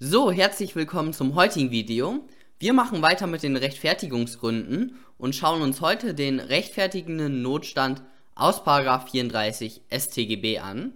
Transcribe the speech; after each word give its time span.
So, 0.00 0.30
herzlich 0.30 0.76
willkommen 0.76 1.12
zum 1.12 1.34
heutigen 1.34 1.72
Video. 1.72 2.24
Wir 2.60 2.72
machen 2.72 3.02
weiter 3.02 3.26
mit 3.26 3.42
den 3.42 3.56
Rechtfertigungsgründen 3.56 4.94
und 5.18 5.34
schauen 5.34 5.60
uns 5.60 5.80
heute 5.80 6.14
den 6.14 6.38
rechtfertigenden 6.38 7.42
Notstand 7.42 8.04
aus 8.36 8.62
34 8.62 9.80
StGB 9.90 10.60
an. 10.60 10.92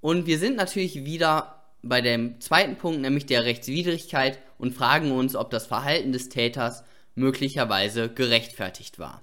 Und 0.00 0.24
wir 0.24 0.38
sind 0.38 0.56
natürlich 0.56 1.04
wieder 1.04 1.62
bei 1.82 2.00
dem 2.00 2.40
zweiten 2.40 2.76
Punkt, 2.76 3.02
nämlich 3.02 3.26
der 3.26 3.44
Rechtswidrigkeit 3.44 4.38
und 4.56 4.72
fragen 4.72 5.12
uns, 5.12 5.36
ob 5.36 5.50
das 5.50 5.66
Verhalten 5.66 6.12
des 6.12 6.30
Täters 6.30 6.84
möglicherweise 7.16 8.08
gerechtfertigt 8.08 8.98
war. 8.98 9.20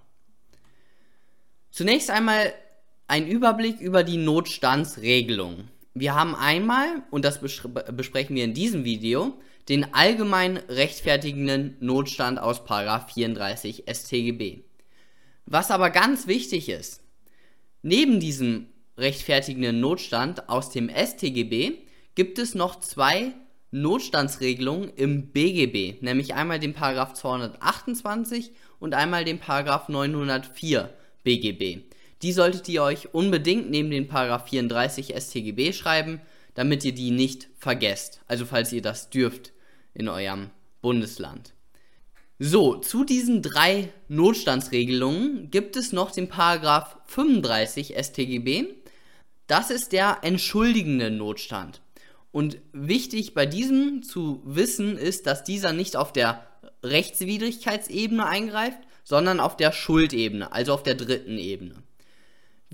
Zunächst 1.71 2.11
einmal 2.11 2.53
ein 3.07 3.25
Überblick 3.25 3.79
über 3.79 4.03
die 4.03 4.17
Notstandsregelung. 4.17 5.67
Wir 5.93 6.15
haben 6.15 6.33
einmal, 6.35 7.03
und 7.11 7.23
das 7.23 7.39
besprechen 7.39 8.35
wir 8.35 8.43
in 8.43 8.53
diesem 8.53 8.83
Video, 8.83 9.39
den 9.69 9.93
allgemein 9.93 10.57
rechtfertigenden 10.57 11.77
Notstand 11.79 12.39
aus 12.39 12.61
34 12.65 13.83
StGB. 13.87 14.63
Was 15.45 15.71
aber 15.71 15.89
ganz 15.89 16.27
wichtig 16.27 16.69
ist, 16.69 17.01
neben 17.81 18.19
diesem 18.19 18.67
rechtfertigenden 18.97 19.79
Notstand 19.79 20.49
aus 20.49 20.71
dem 20.71 20.89
StGB 20.89 21.77
gibt 22.15 22.39
es 22.39 22.55
noch 22.55 22.79
zwei 22.79 23.33
Notstandsregelungen 23.71 24.89
im 24.95 25.31
BGB, 25.31 26.01
nämlich 26.01 26.33
einmal 26.35 26.59
den 26.59 26.73
Paragraph 26.73 27.13
228 27.13 28.51
und 28.79 28.93
einmal 28.93 29.25
den 29.25 29.39
Paragraph 29.39 29.89
904 29.89 30.93
BGB. 31.23 31.81
Die 32.23 32.31
solltet 32.31 32.69
ihr 32.69 32.81
euch 32.81 33.13
unbedingt 33.13 33.69
neben 33.69 33.91
den 33.91 34.07
Paragraph 34.07 34.47
34 34.47 35.13
StGB 35.15 35.73
schreiben, 35.73 36.21
damit 36.53 36.85
ihr 36.85 36.93
die 36.93 37.11
nicht 37.11 37.49
vergesst. 37.57 38.21
Also 38.27 38.45
falls 38.45 38.71
ihr 38.71 38.81
das 38.81 39.09
dürft 39.09 39.51
in 39.93 40.07
eurem 40.07 40.49
Bundesland. 40.81 41.53
So, 42.39 42.75
zu 42.75 43.03
diesen 43.03 43.41
drei 43.41 43.89
Notstandsregelungen 44.07 45.51
gibt 45.51 45.75
es 45.75 45.91
noch 45.91 46.11
den 46.11 46.29
Paragraph 46.29 46.97
35 47.07 47.95
StGB. 48.01 48.67
Das 49.47 49.69
ist 49.69 49.91
der 49.91 50.19
entschuldigende 50.21 51.11
Notstand. 51.11 51.81
Und 52.31 52.57
wichtig 52.71 53.33
bei 53.33 53.45
diesem 53.45 54.01
zu 54.01 54.41
wissen 54.45 54.97
ist, 54.97 55.27
dass 55.27 55.43
dieser 55.43 55.73
nicht 55.73 55.97
auf 55.97 56.13
der 56.13 56.47
Rechtswidrigkeitsebene 56.83 58.25
eingreift, 58.25 58.79
sondern 59.03 59.41
auf 59.41 59.57
der 59.57 59.73
Schuldebene, 59.73 60.51
also 60.51 60.73
auf 60.73 60.83
der 60.83 60.95
dritten 60.95 61.37
Ebene. 61.37 61.83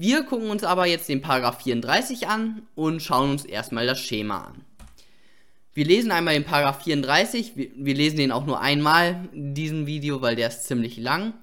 Wir 0.01 0.23
gucken 0.23 0.49
uns 0.49 0.63
aber 0.63 0.85
jetzt 0.85 1.09
den 1.09 1.19
Paragraph 1.19 1.61
34 1.61 2.29
an 2.29 2.61
und 2.73 3.03
schauen 3.03 3.31
uns 3.31 3.43
erstmal 3.43 3.85
das 3.85 3.99
Schema 3.99 4.45
an. 4.45 4.63
Wir 5.73 5.83
lesen 5.83 6.11
einmal 6.11 6.35
den 6.35 6.45
Paragraph 6.45 6.83
34, 6.83 7.57
wir, 7.57 7.69
wir 7.75 7.95
lesen 7.95 8.15
den 8.15 8.31
auch 8.31 8.45
nur 8.45 8.61
einmal 8.61 9.27
in 9.33 9.55
diesem 9.55 9.87
Video, 9.87 10.21
weil 10.21 10.37
der 10.37 10.47
ist 10.47 10.63
ziemlich 10.63 10.95
lang. 10.95 11.33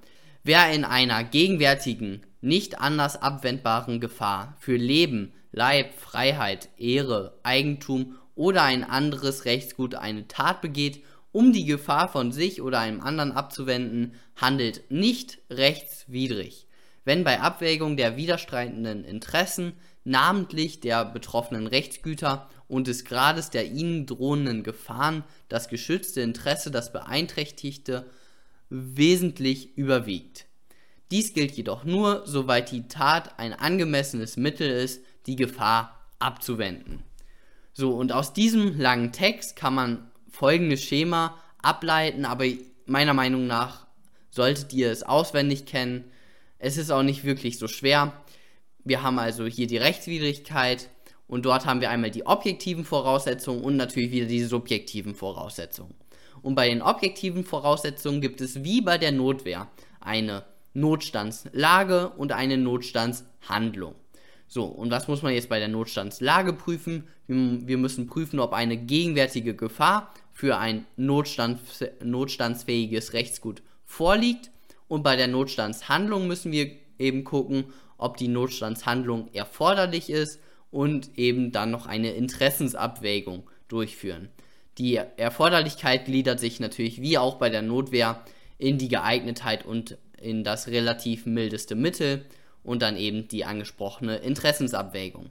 Wer 0.43 0.73
in 0.73 0.87
einer 0.87 1.23
gegenwärtigen, 1.23 2.23
nicht 2.41 2.81
anders 2.81 3.21
abwendbaren 3.21 4.01
Gefahr 4.01 4.57
für 4.59 4.77
Leben, 4.77 5.35
Leib, 5.53 5.93
Freiheit, 5.93 6.71
Ehre, 6.79 7.39
Eigentum 7.43 8.17
oder 8.35 8.63
ein 8.63 8.85
anderes 8.85 9.45
Rechtsgut 9.45 9.97
eine 9.97 10.29
Tat 10.29 10.63
begeht, 10.63 11.05
um 11.31 11.53
die 11.53 11.67
Gefahr 11.67 12.09
von 12.09 12.33
sich 12.33 12.63
oder 12.63 12.81
einem 12.81 13.03
anderen 13.03 13.33
abzuwenden, 13.33 14.15
handelt 14.35 14.91
nicht 14.91 15.41
rechtswidrig 15.51 16.66
wenn 17.07 17.23
bei 17.23 17.41
Abwägung 17.41 17.97
der 17.97 18.17
widerstreitenden 18.17 19.05
Interessen, 19.05 19.75
namentlich 20.03 20.81
der 20.81 21.05
betroffenen 21.05 21.69
Rechtsgüter 21.69 22.51
und 22.67 22.89
des 22.89 23.05
Grades 23.05 23.51
der 23.51 23.65
ihnen 23.67 24.07
drohenden 24.07 24.65
Gefahren, 24.65 25.23
das 25.49 25.69
geschützte 25.69 26.21
Interesse, 26.21 26.73
das 26.73 26.93
beeinträchtigte, 26.93 28.07
wesentlich 28.71 29.79
überwiegt. 29.79 30.47
Dies 31.13 31.33
gilt 31.33 31.53
jedoch 31.53 31.85
nur, 31.85 32.27
soweit 32.27 32.73
die 32.73 32.89
Tat 32.89 33.39
ein 33.39 33.53
angemessenes 33.53 34.37
Mittel 34.37 34.69
ist, 34.69 35.01
die 35.27 35.37
Gefahr 35.37 36.09
abzuwenden. 36.19 37.05
So, 37.73 37.95
und 37.95 38.11
aus 38.11 38.33
diesem 38.33 38.81
langen 38.81 39.13
Text 39.13 39.55
kann 39.55 39.75
man 39.75 40.11
folgendes 40.29 40.83
Schema 40.83 41.39
ableiten, 41.63 42.25
aber 42.25 42.47
meiner 42.87 43.15
Meinung 43.15 43.47
nach 43.47 43.87
solltet 44.31 44.73
ihr 44.73 44.91
es 44.91 45.05
auswendig 45.05 45.67
kennen, 45.67 46.11
es 46.67 46.77
ist 46.77 46.91
auch 46.91 47.05
nicht 47.05 47.23
wirklich 47.23 47.59
so 47.59 47.69
schwer. 47.69 48.13
Wir 48.85 49.03
haben 49.03 49.21
also 49.21 49.47
hier 49.47 49.69
die 49.69 49.77
Rechtswidrigkeit 49.77 50.91
und 51.29 51.45
dort 51.45 51.65
haben 51.65 51.81
wir 51.81 51.91
einmal 51.91 52.11
die 52.11 52.27
objektiven 52.27 52.85
Voraussetzungen 52.85 53.63
und 53.63 53.77
natürlich 53.77 54.11
wieder 54.11 54.27
die 54.27 54.43
subjektiven 54.43 55.15
Voraussetzungen. 55.15 55.95
Und 56.43 56.57
bei 56.57 56.69
den 56.69 56.83
objektiven 56.83 57.45
Voraussetzungen 57.45 58.21
gibt 58.21 58.41
es 58.41 58.65
wie 58.65 58.81
bei 58.81 58.99
der 58.99 59.13
Notwehr 59.13 59.69
eine 60.01 60.45
Notstandslage 60.75 62.11
und 62.11 62.33
eine 62.33 62.59
Notstandshandlung. 62.59 63.95
So, 64.49 64.65
und 64.65 64.91
was 64.91 65.07
muss 65.07 65.23
man 65.23 65.35
jetzt 65.35 65.49
bei 65.49 65.61
der 65.61 65.69
Notstandslage 65.69 66.53
prüfen? 66.53 67.05
Wir 67.29 67.79
müssen 67.79 68.09
prüfen, 68.09 68.41
ob 68.41 68.53
eine 68.53 68.77
gegenwärtige 68.77 69.55
Gefahr 69.55 70.13
für 70.33 70.59
ein 70.59 70.85
Notstand, 70.97 71.61
notstandsfähiges 72.03 73.13
Rechtsgut 73.13 73.63
vorliegt 73.85 74.51
und 74.89 75.03
bei 75.03 75.17
der 75.17 75.29
Notstandshandlung 75.29 76.27
müssen 76.27 76.53
wir 76.53 76.71
eben 76.99 77.25
gucken, 77.25 77.65
ob 77.99 78.17
die 78.17 78.29
Notstandshandlung 78.29 79.33
erforderlich 79.33 80.11
ist 80.11 80.41
und 80.71 81.19
eben 81.19 81.53
dann 81.53 81.71
noch 81.71 81.87
eine 81.87 82.13
Interessensabwägung 82.13 83.49
durchführen. 83.69 84.29
Die 84.79 84.97
Erforderlichkeit 84.97 86.05
gliedert 86.05 86.39
sich 86.39 86.61
natürlich 86.61 87.01
wie 87.01 87.19
auch 87.19 87.37
bei 87.37 87.49
der 87.49 87.63
Notwehr 87.63 88.23
in 88.59 88.79
die 88.79 88.89
Geeignetheit 88.89 89.65
und 89.65 89.97
in 90.21 90.45
das 90.45 90.69
relativ 90.69 91.27
mildeste 91.27 91.75
Mittel 91.75 92.27
und 92.63 92.83
dann 92.83 92.97
eben 92.97 93.29
die 93.29 93.45
angesprochene 93.45 94.17
Interessensabwägung. 94.17 95.31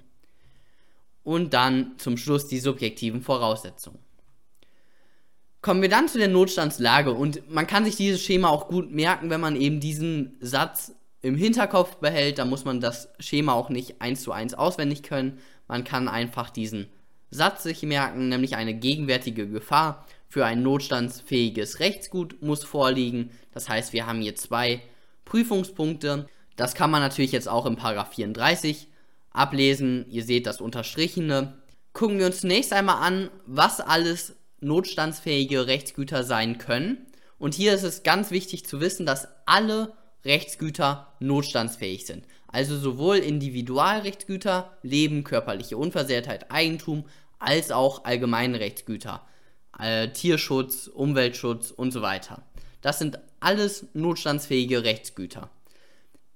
Und 1.24 1.54
dann 1.54 1.94
zum 1.98 2.18
Schluss 2.18 2.48
die 2.48 2.60
subjektiven 2.60 3.22
Voraussetzungen. 3.22 4.00
Kommen 5.66 5.82
wir 5.82 5.90
dann 5.90 6.08
zu 6.08 6.20
der 6.20 6.28
Notstandslage 6.28 7.12
und 7.12 7.50
man 7.50 7.66
kann 7.66 7.86
sich 7.86 7.96
dieses 7.96 8.22
Schema 8.22 8.50
auch 8.50 8.68
gut 8.68 8.92
merken, 8.92 9.32
wenn 9.32 9.42
man 9.42 9.60
eben 9.60 9.80
diesen 9.80 10.38
Satz 10.40 10.92
im 11.24 11.36
Hinterkopf 11.36 11.96
behält, 11.96 12.38
da 12.38 12.46
muss 12.46 12.66
man 12.66 12.82
das 12.82 13.10
Schema 13.18 13.54
auch 13.54 13.70
nicht 13.70 14.00
eins 14.00 14.22
zu 14.22 14.32
eins 14.32 14.54
auswendig 14.54 15.02
können. 15.02 15.40
Man 15.68 15.84
kann 15.84 16.08
einfach 16.08 16.52
diesen 16.52 16.86
Satz 17.32 17.64
sich 17.64 17.82
merken, 17.82 18.30
nämlich 18.30 18.56
eine 18.56 18.76
gegenwärtige 18.76 19.50
Gefahr 19.50 20.06
für 20.30 20.46
ein 20.46 20.62
notstandsfähiges 20.62 21.80
Rechtsgut 21.80 22.44
muss 22.44 22.64
vorliegen. 22.64 23.32
Das 23.52 23.68
heißt, 23.68 23.92
wir 23.92 24.06
haben 24.06 24.22
hier 24.22 24.36
zwei 24.36 24.84
Prüfungspunkte. 25.26 26.30
Das 26.58 26.76
kann 26.76 26.92
man 26.92 27.02
natürlich 27.02 27.32
jetzt 27.32 27.50
auch 27.50 27.66
im 27.66 27.76
Paragraph 27.76 28.14
34 28.14 28.88
ablesen. 29.32 30.06
Ihr 30.12 30.26
seht 30.26 30.46
das 30.46 30.62
Unterstrichene. 30.62 31.56
Gucken 31.92 32.20
wir 32.20 32.28
uns 32.28 32.42
zunächst 32.42 32.72
einmal 32.72 33.02
an, 33.02 33.32
was 33.48 33.82
alles 33.82 34.36
notstandsfähige 34.60 35.68
Rechtsgüter 35.68 36.24
sein 36.24 36.58
können. 36.58 37.06
Und 37.38 37.54
hier 37.54 37.74
ist 37.74 37.84
es 37.84 38.04
ganz 38.04 38.32
wichtig 38.32 38.66
zu 38.66 38.80
wissen, 38.80 39.06
dass 39.06 39.28
alle 39.46 39.94
Rechtsgüter 40.24 41.14
notstandsfähig 41.20 42.06
sind. 42.06 42.26
Also 42.48 42.78
sowohl 42.78 43.18
Individualrechtsgüter, 43.18 44.78
Leben, 44.82 45.24
körperliche 45.24 45.78
Unversehrtheit, 45.78 46.52
Eigentum, 46.52 47.06
als 47.38 47.72
auch 47.72 48.06
allgemeine 48.06 48.60
Rechtsgüter, 48.60 49.26
äh, 49.78 50.10
Tierschutz, 50.10 50.88
Umweltschutz 50.88 51.72
und 51.72 51.92
so 51.92 52.02
weiter. 52.02 52.44
Das 52.82 53.00
sind 53.00 53.20
alles 53.40 53.88
notstandsfähige 53.94 54.84
Rechtsgüter. 54.84 55.50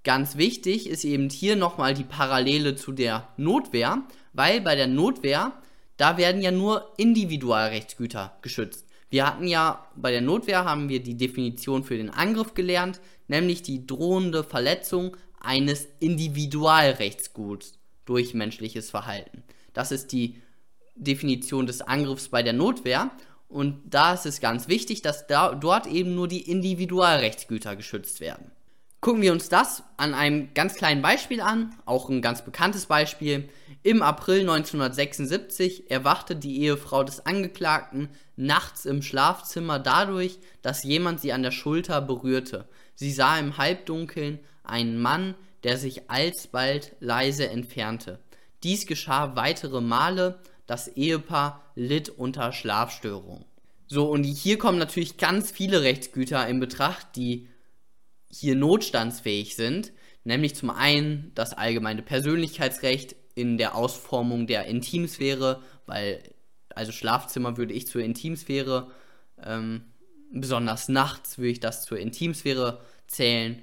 Ganz 0.03 0.37
wichtig 0.37 0.89
ist 0.89 1.03
eben 1.03 1.29
hier 1.29 1.55
nochmal 1.55 1.93
die 1.93 2.03
Parallele 2.03 2.75
zu 2.75 2.91
der 2.91 3.27
Notwehr, 3.37 4.03
weil 4.33 4.61
bei 4.61 4.75
der 4.75 4.87
Notwehr 4.87 5.53
da 5.99 6.17
werden 6.17 6.41
ja 6.41 6.51
nur 6.51 6.93
Individualrechtsgüter 6.95 8.37
geschützt. 8.41 8.85
Wir 9.09 9.27
hatten 9.27 9.47
ja 9.47 9.85
bei 9.97 10.11
der 10.11 10.21
Notwehr 10.21 10.63
haben 10.63 10.87
wir 10.87 11.03
die 11.03 11.17
Definition 11.17 11.83
für 11.83 11.97
den 11.97 12.09
Angriff 12.09 12.53
gelernt, 12.53 13.01
nämlich 13.27 13.63
die 13.63 13.85
drohende 13.85 14.45
Verletzung 14.45 15.17
eines 15.41 15.89
Individualrechtsguts 15.99 17.73
durch 18.05 18.33
menschliches 18.33 18.89
Verhalten. 18.89 19.43
Das 19.73 19.91
ist 19.91 20.13
die 20.13 20.41
Definition 20.95 21.67
des 21.67 21.81
Angriffs 21.81 22.29
bei 22.29 22.43
der 22.43 22.53
Notwehr 22.53 23.11
und 23.49 23.81
da 23.83 24.13
ist 24.13 24.25
es 24.25 24.39
ganz 24.39 24.69
wichtig, 24.69 25.01
dass 25.01 25.27
da, 25.27 25.53
dort 25.53 25.85
eben 25.85 26.15
nur 26.15 26.29
die 26.29 26.49
Individualrechtsgüter 26.49 27.75
geschützt 27.75 28.21
werden. 28.21 28.51
Gucken 29.01 29.21
wir 29.21 29.31
uns 29.31 29.47
das 29.47 29.83
an 29.95 30.13
einem 30.13 30.53
ganz 30.53 30.75
kleinen 30.75 31.01
Beispiel 31.01 31.39
an, 31.39 31.73
auch 31.85 32.09
ein 32.09 32.21
ganz 32.21 32.43
bekanntes 32.43 32.87
Beispiel. 32.87 33.47
Im 33.81 34.01
April 34.01 34.41
1976 34.41 35.89
erwachte 35.89 36.35
die 36.35 36.61
Ehefrau 36.63 37.05
des 37.05 37.25
Angeklagten 37.25 38.09
nachts 38.35 38.83
im 38.83 39.01
Schlafzimmer 39.01 39.79
dadurch, 39.79 40.39
dass 40.61 40.83
jemand 40.83 41.21
sie 41.21 41.31
an 41.31 41.43
der 41.43 41.51
Schulter 41.51 42.01
berührte. 42.01 42.67
Sie 42.93 43.13
sah 43.13 43.39
im 43.39 43.57
Halbdunkeln 43.57 44.39
einen 44.65 45.01
Mann, 45.01 45.35
der 45.63 45.77
sich 45.77 46.09
alsbald 46.09 46.95
leise 46.99 47.47
entfernte. 47.47 48.19
Dies 48.63 48.85
geschah 48.85 49.37
weitere 49.37 49.79
Male, 49.79 50.39
das 50.67 50.89
Ehepaar 50.89 51.63
litt 51.75 52.09
unter 52.09 52.51
Schlafstörungen. 52.51 53.45
So, 53.87 54.09
und 54.09 54.23
hier 54.23 54.57
kommen 54.57 54.77
natürlich 54.77 55.15
ganz 55.15 55.51
viele 55.51 55.83
Rechtsgüter 55.83 56.45
in 56.47 56.59
Betracht, 56.59 57.15
die 57.15 57.47
hier 58.31 58.55
notstandsfähig 58.55 59.55
sind, 59.55 59.91
nämlich 60.23 60.55
zum 60.55 60.69
einen 60.69 61.31
das 61.35 61.53
allgemeine 61.53 62.01
Persönlichkeitsrecht 62.01 63.15
in 63.35 63.57
der 63.57 63.75
Ausformung 63.75 64.47
der 64.47 64.65
Intimsphäre, 64.65 65.61
weil, 65.85 66.21
also 66.75 66.91
Schlafzimmer 66.91 67.57
würde 67.57 67.73
ich 67.73 67.87
zur 67.87 68.01
Intimsphäre, 68.01 68.91
ähm, 69.43 69.85
besonders 70.31 70.89
nachts 70.89 71.37
würde 71.37 71.51
ich 71.51 71.59
das 71.59 71.85
zur 71.85 71.97
Intimsphäre 71.97 72.81
zählen. 73.07 73.61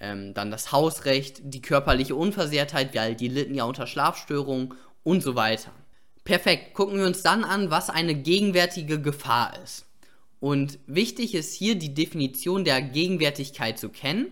Ähm, 0.00 0.34
dann 0.34 0.50
das 0.50 0.72
Hausrecht, 0.72 1.40
die 1.44 1.62
körperliche 1.62 2.16
Unversehrtheit, 2.16 2.94
weil 2.94 3.14
die 3.14 3.28
litten 3.28 3.54
ja 3.54 3.64
unter 3.64 3.86
Schlafstörungen 3.86 4.74
und 5.02 5.22
so 5.22 5.36
weiter. 5.36 5.70
Perfekt, 6.24 6.74
gucken 6.74 6.98
wir 6.98 7.06
uns 7.06 7.22
dann 7.22 7.44
an, 7.44 7.70
was 7.70 7.90
eine 7.90 8.14
gegenwärtige 8.14 9.00
Gefahr 9.00 9.52
ist. 9.62 9.86
Und 10.44 10.78
wichtig 10.86 11.34
ist 11.34 11.54
hier 11.54 11.74
die 11.74 11.94
Definition 11.94 12.66
der 12.66 12.82
Gegenwärtigkeit 12.82 13.78
zu 13.78 13.88
kennen. 13.88 14.26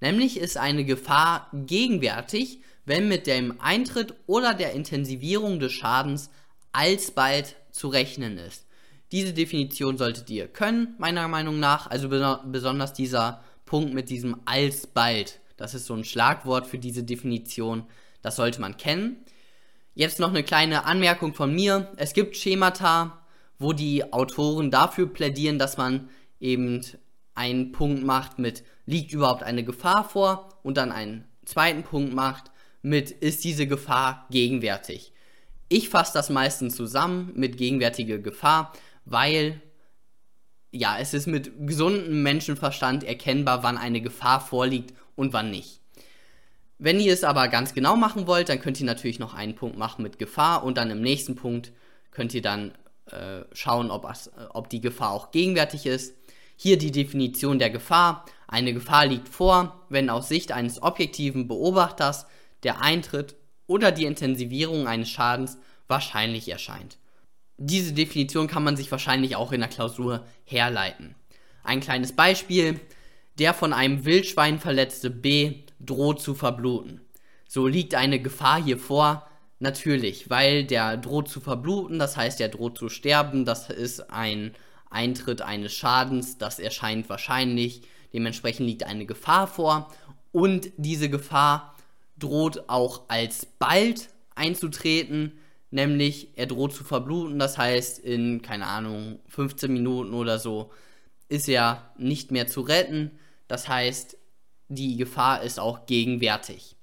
Nämlich 0.00 0.36
ist 0.36 0.56
eine 0.56 0.84
Gefahr 0.84 1.48
gegenwärtig, 1.52 2.58
wenn 2.84 3.06
mit 3.06 3.28
dem 3.28 3.60
Eintritt 3.60 4.12
oder 4.26 4.54
der 4.54 4.72
Intensivierung 4.72 5.60
des 5.60 5.70
Schadens 5.70 6.30
alsbald 6.72 7.54
zu 7.70 7.86
rechnen 7.86 8.38
ist. 8.38 8.66
Diese 9.12 9.32
Definition 9.32 9.98
solltet 9.98 10.28
ihr 10.30 10.48
können, 10.48 10.96
meiner 10.98 11.28
Meinung 11.28 11.60
nach. 11.60 11.86
Also 11.86 12.08
besonders 12.08 12.92
dieser 12.92 13.44
Punkt 13.64 13.94
mit 13.94 14.10
diesem 14.10 14.40
alsbald. 14.46 15.38
Das 15.56 15.74
ist 15.74 15.86
so 15.86 15.94
ein 15.94 16.02
Schlagwort 16.02 16.66
für 16.66 16.78
diese 16.78 17.04
Definition. 17.04 17.84
Das 18.20 18.34
sollte 18.34 18.60
man 18.60 18.78
kennen. 18.78 19.18
Jetzt 19.94 20.18
noch 20.18 20.30
eine 20.30 20.42
kleine 20.42 20.86
Anmerkung 20.86 21.34
von 21.34 21.54
mir. 21.54 21.92
Es 21.98 22.14
gibt 22.14 22.36
Schemata, 22.36 23.21
wo 23.62 23.72
die 23.72 24.12
Autoren 24.12 24.70
dafür 24.70 25.06
plädieren, 25.06 25.58
dass 25.58 25.76
man 25.76 26.08
eben 26.40 26.82
einen 27.34 27.72
Punkt 27.72 28.04
macht 28.04 28.38
mit 28.38 28.64
liegt 28.84 29.12
überhaupt 29.12 29.42
eine 29.42 29.64
Gefahr 29.64 30.04
vor 30.04 30.48
und 30.62 30.76
dann 30.76 30.92
einen 30.92 31.24
zweiten 31.44 31.82
Punkt 31.82 32.12
macht 32.12 32.50
mit 32.82 33.10
ist 33.10 33.44
diese 33.44 33.66
Gefahr 33.66 34.26
gegenwärtig. 34.30 35.12
Ich 35.68 35.88
fasse 35.88 36.12
das 36.12 36.30
meistens 36.30 36.76
zusammen 36.76 37.32
mit 37.34 37.56
gegenwärtige 37.56 38.20
Gefahr, 38.20 38.72
weil 39.04 39.62
ja, 40.72 40.98
es 40.98 41.14
ist 41.14 41.26
mit 41.26 41.52
gesundem 41.66 42.22
Menschenverstand 42.22 43.04
erkennbar, 43.04 43.62
wann 43.62 43.78
eine 43.78 44.00
Gefahr 44.00 44.40
vorliegt 44.40 44.94
und 45.14 45.32
wann 45.32 45.50
nicht. 45.50 45.80
Wenn 46.78 46.98
ihr 46.98 47.12
es 47.12 47.24
aber 47.24 47.48
ganz 47.48 47.74
genau 47.74 47.96
machen 47.96 48.26
wollt, 48.26 48.48
dann 48.48 48.58
könnt 48.58 48.80
ihr 48.80 48.86
natürlich 48.86 49.18
noch 49.18 49.34
einen 49.34 49.54
Punkt 49.54 49.78
machen 49.78 50.02
mit 50.02 50.18
Gefahr 50.18 50.64
und 50.64 50.78
dann 50.78 50.90
im 50.90 51.00
nächsten 51.00 51.36
Punkt 51.36 51.72
könnt 52.10 52.34
ihr 52.34 52.42
dann 52.42 52.72
äh, 53.12 53.44
schauen, 53.52 53.90
ob, 53.90 54.08
es, 54.10 54.30
ob 54.52 54.68
die 54.68 54.80
Gefahr 54.80 55.12
auch 55.12 55.30
gegenwärtig 55.30 55.86
ist. 55.86 56.14
Hier 56.56 56.78
die 56.78 56.92
Definition 56.92 57.58
der 57.58 57.70
Gefahr. 57.70 58.24
Eine 58.46 58.74
Gefahr 58.74 59.06
liegt 59.06 59.28
vor, 59.28 59.84
wenn 59.88 60.10
aus 60.10 60.28
Sicht 60.28 60.52
eines 60.52 60.82
objektiven 60.82 61.48
Beobachters 61.48 62.26
der 62.62 62.82
Eintritt 62.82 63.34
oder 63.66 63.90
die 63.90 64.04
Intensivierung 64.04 64.86
eines 64.86 65.08
Schadens 65.08 65.58
wahrscheinlich 65.88 66.48
erscheint. 66.48 66.98
Diese 67.56 67.92
Definition 67.92 68.46
kann 68.46 68.64
man 68.64 68.76
sich 68.76 68.90
wahrscheinlich 68.90 69.36
auch 69.36 69.52
in 69.52 69.60
der 69.60 69.68
Klausur 69.68 70.26
herleiten. 70.44 71.14
Ein 71.62 71.80
kleines 71.80 72.12
Beispiel. 72.12 72.80
Der 73.38 73.54
von 73.54 73.72
einem 73.72 74.04
Wildschwein 74.04 74.58
verletzte 74.58 75.08
B 75.08 75.64
droht 75.80 76.20
zu 76.20 76.34
verbluten. 76.34 77.00
So 77.48 77.66
liegt 77.66 77.94
eine 77.94 78.20
Gefahr 78.20 78.62
hier 78.62 78.78
vor, 78.78 79.26
natürlich, 79.62 80.28
weil 80.28 80.64
der 80.64 80.96
droht 80.96 81.28
zu 81.28 81.40
verbluten, 81.40 81.98
das 81.98 82.16
heißt, 82.16 82.40
er 82.40 82.48
droht 82.48 82.76
zu 82.76 82.88
sterben, 82.88 83.44
das 83.44 83.70
ist 83.70 84.10
ein 84.10 84.54
Eintritt 84.90 85.40
eines 85.40 85.72
Schadens, 85.72 86.36
das 86.36 86.58
erscheint 86.58 87.08
wahrscheinlich, 87.08 87.82
dementsprechend 88.12 88.66
liegt 88.66 88.84
eine 88.84 89.06
Gefahr 89.06 89.46
vor. 89.46 89.90
Und 90.32 90.70
diese 90.76 91.08
Gefahr 91.08 91.74
droht 92.18 92.68
auch 92.68 93.02
alsbald 93.08 94.10
einzutreten, 94.34 95.38
nämlich 95.70 96.28
er 96.36 96.46
droht 96.46 96.74
zu 96.74 96.84
verbluten, 96.84 97.38
das 97.38 97.56
heißt 97.56 97.98
in, 98.00 98.42
keine 98.42 98.66
Ahnung, 98.66 99.20
15 99.28 99.72
Minuten 99.72 100.12
oder 100.12 100.38
so 100.38 100.70
ist 101.28 101.48
er 101.48 101.90
nicht 101.96 102.30
mehr 102.30 102.46
zu 102.46 102.60
retten, 102.60 103.12
das 103.48 103.68
heißt 103.68 104.18
die 104.68 104.96
Gefahr 104.96 105.42
ist 105.42 105.60
auch 105.60 105.86
gegenwärtig. 105.86 106.76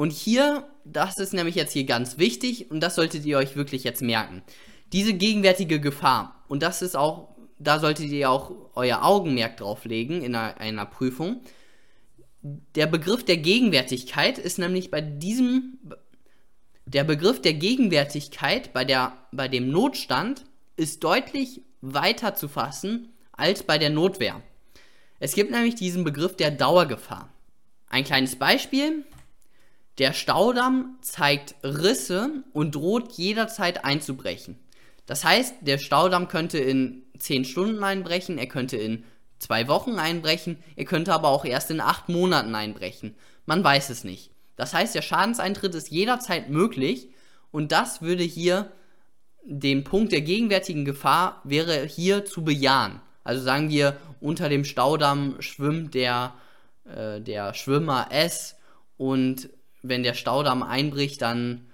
Und 0.00 0.12
hier, 0.12 0.66
das 0.86 1.18
ist 1.18 1.34
nämlich 1.34 1.56
jetzt 1.56 1.74
hier 1.74 1.84
ganz 1.84 2.16
wichtig 2.16 2.70
und 2.70 2.80
das 2.80 2.94
solltet 2.94 3.26
ihr 3.26 3.36
euch 3.36 3.54
wirklich 3.54 3.84
jetzt 3.84 4.00
merken. 4.00 4.42
Diese 4.94 5.12
gegenwärtige 5.12 5.78
Gefahr, 5.78 6.42
und 6.48 6.62
das 6.62 6.80
ist 6.80 6.96
auch, 6.96 7.36
da 7.58 7.78
solltet 7.80 8.06
ihr 8.06 8.30
auch 8.30 8.50
euer 8.74 9.04
Augenmerk 9.04 9.58
drauf 9.58 9.84
legen 9.84 10.22
in 10.22 10.34
einer, 10.34 10.58
einer 10.58 10.86
Prüfung. 10.86 11.42
Der 12.40 12.86
Begriff 12.86 13.26
der 13.26 13.36
Gegenwärtigkeit 13.36 14.38
ist 14.38 14.58
nämlich 14.58 14.90
bei 14.90 15.02
diesem, 15.02 15.78
der 16.86 17.04
Begriff 17.04 17.42
der 17.42 17.52
Gegenwärtigkeit 17.52 18.72
bei, 18.72 18.86
der, 18.86 19.12
bei 19.32 19.48
dem 19.48 19.68
Notstand 19.68 20.46
ist 20.76 21.04
deutlich 21.04 21.60
weiter 21.82 22.34
zu 22.34 22.48
fassen 22.48 23.10
als 23.32 23.64
bei 23.64 23.76
der 23.76 23.90
Notwehr. 23.90 24.40
Es 25.18 25.34
gibt 25.34 25.50
nämlich 25.50 25.74
diesen 25.74 26.04
Begriff 26.04 26.36
der 26.36 26.52
Dauergefahr. 26.52 27.30
Ein 27.90 28.04
kleines 28.04 28.36
Beispiel. 28.36 29.04
Der 29.98 30.12
Staudamm 30.12 30.98
zeigt 31.02 31.54
Risse 31.62 32.44
und 32.52 32.74
droht 32.74 33.12
jederzeit 33.12 33.84
einzubrechen. 33.84 34.58
Das 35.06 35.24
heißt, 35.24 35.56
der 35.62 35.78
Staudamm 35.78 36.28
könnte 36.28 36.58
in 36.58 37.02
10 37.18 37.44
Stunden 37.44 37.82
einbrechen, 37.82 38.38
er 38.38 38.46
könnte 38.46 38.76
in 38.76 39.04
2 39.40 39.68
Wochen 39.68 39.98
einbrechen, 39.98 40.58
er 40.76 40.84
könnte 40.84 41.12
aber 41.12 41.28
auch 41.28 41.44
erst 41.44 41.70
in 41.70 41.80
8 41.80 42.08
Monaten 42.08 42.54
einbrechen. 42.54 43.16
Man 43.46 43.64
weiß 43.64 43.90
es 43.90 44.04
nicht. 44.04 44.30
Das 44.56 44.74
heißt, 44.74 44.94
der 44.94 45.02
Schadenseintritt 45.02 45.74
ist 45.74 45.90
jederzeit 45.90 46.50
möglich 46.50 47.08
und 47.50 47.72
das 47.72 48.02
würde 48.02 48.22
hier 48.22 48.70
den 49.42 49.84
Punkt 49.84 50.12
der 50.12 50.20
gegenwärtigen 50.20 50.84
Gefahr 50.84 51.40
wäre 51.44 51.84
hier 51.86 52.24
zu 52.24 52.44
bejahen. 52.44 53.00
Also 53.24 53.42
sagen 53.42 53.70
wir, 53.70 53.96
unter 54.20 54.48
dem 54.48 54.64
Staudamm 54.64 55.40
schwimmt 55.40 55.94
der, 55.94 56.34
äh, 56.84 57.20
der 57.20 57.54
Schwimmer 57.54 58.08
S 58.10 58.56
und 58.96 59.48
wenn 59.82 60.02
der 60.02 60.14
Staudamm 60.14 60.62
einbricht, 60.62 61.22
dann 61.22 61.66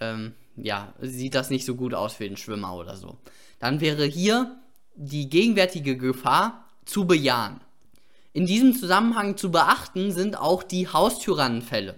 ähm, 0.00 0.34
ja, 0.56 0.94
sieht 1.00 1.34
das 1.34 1.50
nicht 1.50 1.64
so 1.64 1.74
gut 1.74 1.94
aus 1.94 2.14
für 2.14 2.24
den 2.24 2.36
Schwimmer 2.36 2.74
oder 2.74 2.96
so. 2.96 3.18
Dann 3.58 3.80
wäre 3.80 4.04
hier 4.04 4.56
die 4.94 5.28
gegenwärtige 5.28 5.96
Gefahr 5.96 6.64
zu 6.84 7.06
bejahen. 7.06 7.60
In 8.32 8.46
diesem 8.46 8.74
Zusammenhang 8.74 9.36
zu 9.36 9.50
beachten 9.50 10.12
sind 10.12 10.38
auch 10.38 10.62
die 10.62 10.88
Haustyrannenfälle. 10.88 11.94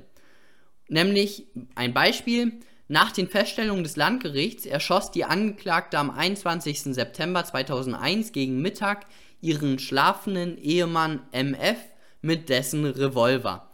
Nämlich 0.88 1.46
ein 1.74 1.92
Beispiel, 1.92 2.60
nach 2.90 3.12
den 3.12 3.28
Feststellungen 3.28 3.82
des 3.82 3.96
Landgerichts 3.96 4.64
erschoss 4.64 5.10
die 5.10 5.24
Angeklagte 5.24 5.98
am 5.98 6.10
21. 6.10 6.94
September 6.94 7.44
2001 7.44 8.32
gegen 8.32 8.62
Mittag 8.62 9.06
ihren 9.42 9.78
schlafenden 9.78 10.56
Ehemann 10.56 11.20
MF 11.32 11.76
mit 12.22 12.48
dessen 12.48 12.86
Revolver. 12.86 13.67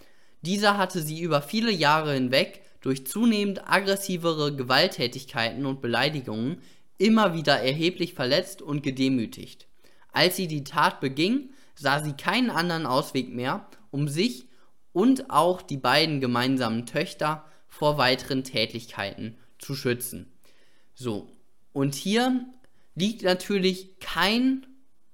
Dieser 0.44 0.76
hatte 0.76 1.00
sie 1.00 1.22
über 1.22 1.40
viele 1.40 1.70
Jahre 1.72 2.12
hinweg 2.12 2.60
durch 2.82 3.06
zunehmend 3.06 3.66
aggressivere 3.66 4.54
Gewalttätigkeiten 4.54 5.64
und 5.64 5.80
Beleidigungen 5.80 6.60
immer 6.98 7.32
wieder 7.32 7.60
erheblich 7.60 8.12
verletzt 8.12 8.60
und 8.60 8.82
gedemütigt. 8.82 9.68
Als 10.12 10.36
sie 10.36 10.46
die 10.46 10.62
Tat 10.62 11.00
beging, 11.00 11.48
sah 11.74 12.04
sie 12.04 12.12
keinen 12.12 12.50
anderen 12.50 12.84
Ausweg 12.84 13.34
mehr, 13.34 13.66
um 13.90 14.06
sich 14.06 14.46
und 14.92 15.30
auch 15.30 15.62
die 15.62 15.78
beiden 15.78 16.20
gemeinsamen 16.20 16.84
Töchter 16.84 17.46
vor 17.66 17.96
weiteren 17.96 18.44
Tätigkeiten 18.44 19.38
zu 19.58 19.74
schützen. 19.74 20.30
So, 20.94 21.26
und 21.72 21.94
hier 21.94 22.44
liegt 22.94 23.22
natürlich 23.22 23.98
kein 23.98 24.66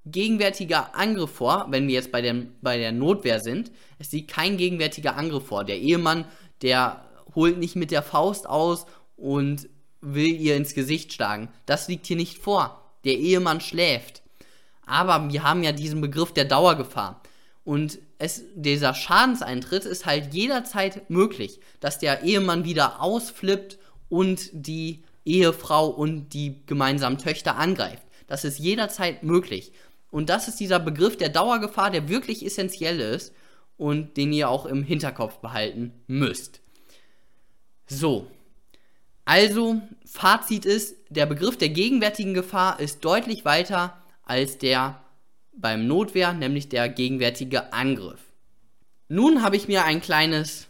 gegenwärtiger 0.07 0.95
Angriff 0.95 1.30
vor, 1.30 1.66
wenn 1.71 1.87
wir 1.87 1.95
jetzt 1.95 2.12
bei, 2.12 2.23
dem, 2.23 2.54
bei 2.62 2.78
der 2.78 2.92
Notwehr 2.92 3.40
sind. 3.40 3.71
Es 3.99 4.12
liegt 4.12 4.30
kein 4.30 4.57
gegenwärtiger 4.57 5.16
Angriff 5.16 5.47
vor. 5.47 5.64
Der 5.64 5.78
Ehemann, 5.78 6.25
der 6.62 7.04
holt 7.35 7.59
nicht 7.59 7.76
mit 7.76 7.90
der 7.90 8.02
Faust 8.02 8.49
aus 8.49 8.87
und 9.16 9.69
will 10.00 10.35
ihr 10.35 10.57
ins 10.57 10.75
Gesicht 10.75 11.12
schlagen. 11.12 11.49
Das 11.66 11.88
liegt 11.88 12.07
hier 12.07 12.16
nicht 12.16 12.38
vor. 12.38 12.83
Der 13.04 13.14
Ehemann 13.14 13.61
schläft. 13.61 14.23
Aber 14.87 15.30
wir 15.30 15.42
haben 15.42 15.62
ja 15.62 15.73
diesen 15.73 16.00
Begriff 16.00 16.33
der 16.33 16.47
Dauergefahr. 16.47 17.23
Und 17.64 17.99
es, 18.19 18.42
dieser 18.54 18.95
Schadenseintritt 18.95 19.85
ist 19.85 20.07
halt 20.07 20.35
jederzeit 20.35 21.09
möglich, 21.11 21.61
dass 21.80 21.99
der 21.99 22.23
Ehemann 22.23 22.64
wieder 22.64 23.00
ausflippt 23.00 23.78
und 24.09 24.50
die 24.52 25.04
Ehefrau 25.25 25.88
und 25.88 26.30
die 26.30 26.66
gemeinsamen 26.66 27.19
Töchter 27.19 27.57
angreift. 27.57 28.02
Das 28.26 28.45
ist 28.45 28.59
jederzeit 28.59 29.23
möglich. 29.23 29.73
Und 30.11 30.29
das 30.29 30.49
ist 30.49 30.61
dieser 30.61 30.81
Begriff 30.81 31.17
der 31.17 31.29
Dauergefahr, 31.29 31.90
der 31.90 32.09
wirklich 32.09 32.45
essentiell 32.45 33.00
ist 33.00 33.33
und 33.76 34.17
den 34.17 34.33
ihr 34.33 34.49
auch 34.49 34.67
im 34.67 34.83
Hinterkopf 34.83 35.38
behalten 35.38 35.93
müsst. 36.07 36.61
So, 37.87 38.26
Also, 39.25 39.81
Fazit 40.05 40.64
ist, 40.64 40.97
der 41.09 41.26
Begriff 41.26 41.57
der 41.57 41.69
gegenwärtigen 41.69 42.35
Gefahr 42.35 42.81
ist 42.81 43.05
deutlich 43.05 43.45
weiter 43.45 43.97
als 44.25 44.59
der 44.59 45.02
beim 45.52 45.87
Notwehr, 45.87 46.33
nämlich 46.33 46.69
der 46.69 46.88
gegenwärtige 46.88 47.73
Angriff. 47.73 48.21
Nun 49.09 49.43
habe 49.43 49.57
ich 49.57 49.69
mir 49.69 49.85
ein 49.85 50.00
kleines 50.00 50.69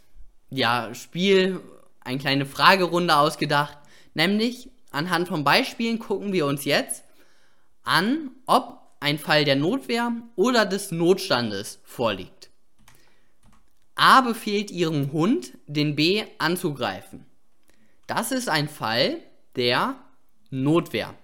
ja, 0.50 0.94
Spiel, 0.94 1.61
eine 2.00 2.18
kleine 2.18 2.47
Fragerunde 2.47 3.16
ausgedacht, 3.16 3.78
nämlich 4.14 4.70
anhand 4.90 5.28
von 5.28 5.44
Beispielen 5.44 5.99
gucken 5.99 6.32
wir 6.32 6.47
uns 6.47 6.64
jetzt 6.64 7.04
an, 7.82 8.30
ob 8.47 8.79
ein 9.00 9.19
Fall 9.19 9.45
der 9.45 9.57
Notwehr 9.57 10.12
oder 10.37 10.66
des 10.66 10.92
Notstandes 10.92 11.80
vorliegt. 11.85 12.50
A 13.95 14.21
befiehlt 14.21 14.71
ihrem 14.71 15.12
Hund, 15.12 15.52
den 15.66 15.97
B 15.97 16.25
anzugreifen. 16.38 17.26
Das 18.07 18.30
ist 18.30 18.49
ein 18.49 18.69
Fall 18.69 19.19
der 19.57 19.97
Notwehr, 20.50 21.14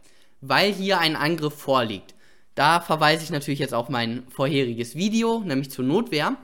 weil 0.40 0.72
hier 0.72 0.98
ein 0.98 1.16
Angriff 1.16 1.54
vorliegt. 1.54 2.14
Da 2.54 2.80
verweise 2.80 3.22
ich 3.24 3.30
natürlich 3.30 3.60
jetzt 3.60 3.74
auf 3.74 3.90
mein 3.90 4.26
vorheriges 4.28 4.94
Video, 4.94 5.40
nämlich 5.40 5.70
zur 5.70 5.84
Notwehr. 5.84 6.36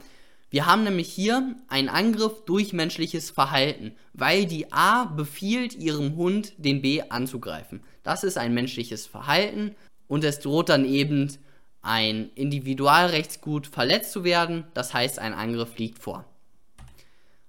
Wir 0.50 0.66
haben 0.66 0.84
nämlich 0.84 1.08
hier 1.08 1.56
einen 1.68 1.88
Angriff 1.88 2.44
durch 2.44 2.74
menschliches 2.74 3.30
Verhalten, 3.30 3.94
weil 4.12 4.44
die 4.44 4.70
A 4.70 5.04
befiehlt 5.04 5.74
ihrem 5.74 6.16
Hund, 6.16 6.52
den 6.58 6.82
B 6.82 7.00
anzugreifen. 7.08 7.82
Das 8.02 8.22
ist 8.22 8.36
ein 8.36 8.52
menschliches 8.52 9.06
Verhalten 9.06 9.74
und 10.12 10.24
es 10.24 10.40
droht 10.40 10.68
dann 10.68 10.84
eben 10.84 11.32
ein 11.80 12.30
Individualrechtsgut 12.34 13.66
verletzt 13.66 14.12
zu 14.12 14.24
werden, 14.24 14.64
das 14.74 14.92
heißt 14.92 15.18
ein 15.18 15.32
Angriff 15.32 15.78
liegt 15.78 16.00
vor. 16.00 16.26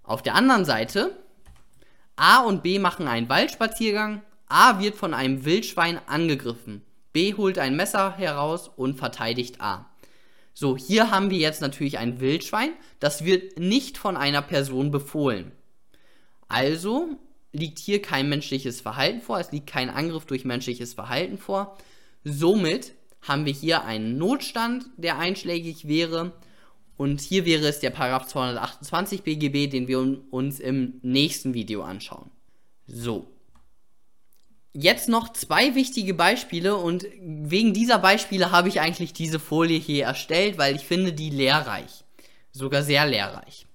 Auf 0.01 0.21
der 0.21 0.35
anderen 0.35 0.63
Seite, 0.63 1.11
A 2.15 2.37
und 2.43 2.63
B 2.63 2.79
machen 2.79 3.09
einen 3.09 3.27
Waldspaziergang, 3.27 4.21
A 4.47 4.79
wird 4.79 4.95
von 4.95 5.13
einem 5.13 5.43
Wildschwein 5.43 5.99
angegriffen, 6.07 6.83
B 7.11 7.33
holt 7.33 7.59
ein 7.59 7.75
Messer 7.75 8.15
heraus 8.15 8.71
und 8.73 8.95
verteidigt 8.95 9.59
A. 9.59 9.91
So, 10.53 10.77
hier 10.77 11.11
haben 11.11 11.31
wir 11.31 11.39
jetzt 11.39 11.59
natürlich 11.59 11.97
ein 11.97 12.21
Wildschwein, 12.21 12.71
das 13.01 13.25
wird 13.25 13.59
nicht 13.59 13.97
von 13.97 14.15
einer 14.15 14.41
Person 14.41 14.89
befohlen. 14.89 15.51
Also 16.47 17.09
liegt 17.51 17.79
hier 17.79 18.01
kein 18.01 18.29
menschliches 18.29 18.79
Verhalten 18.79 19.19
vor, 19.19 19.37
es 19.41 19.51
liegt 19.51 19.67
kein 19.67 19.89
Angriff 19.89 20.23
durch 20.23 20.45
menschliches 20.45 20.93
Verhalten 20.93 21.37
vor. 21.37 21.77
Somit 22.23 22.93
haben 23.21 23.45
wir 23.45 23.53
hier 23.53 23.83
einen 23.83 24.17
Notstand, 24.17 24.85
der 24.97 25.17
einschlägig 25.17 25.87
wäre. 25.87 26.33
Und 26.97 27.21
hier 27.21 27.45
wäre 27.45 27.67
es 27.67 27.79
der 27.79 27.89
Paragraph 27.89 28.27
228 28.27 29.23
BGB, 29.23 29.69
den 29.69 29.87
wir 29.87 29.99
uns 30.31 30.59
im 30.59 30.99
nächsten 31.01 31.53
Video 31.53 31.83
anschauen. 31.83 32.29
So, 32.85 33.33
Jetzt 34.75 35.07
noch 35.07 35.31
zwei 35.31 35.75
wichtige 35.75 36.15
Beispiele 36.15 36.75
und 36.75 37.05
wegen 37.21 37.73
dieser 37.73 37.99
Beispiele 37.99 38.49
habe 38.49 38.69
ich 38.69 38.81
eigentlich 38.81 39.13
diese 39.13 39.37
Folie 39.37 39.77
hier 39.77 40.05
erstellt, 40.05 40.57
weil 40.57 40.75
ich 40.75 40.81
finde 40.81 41.13
die 41.13 41.29
lehrreich. 41.29 42.03
Sogar 42.51 42.81
sehr 42.81 43.05
lehrreich. 43.05 43.67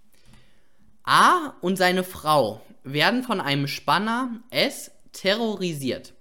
A 1.04 1.54
und 1.60 1.76
seine 1.76 2.02
Frau 2.02 2.62
werden 2.82 3.22
von 3.22 3.40
einem 3.40 3.68
Spanner 3.68 4.40
S 4.50 4.90
terrorisiert. 5.12 6.14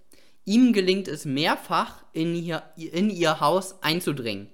Ihm 0.47 0.71
gelingt 0.71 1.09
es 1.09 1.25
mehrfach, 1.25 2.05
in 2.13 2.33
ihr, 2.33 2.63
in 2.77 3.09
ihr 3.09 3.41
Haus 3.41 3.83
einzudringen. 3.83 4.49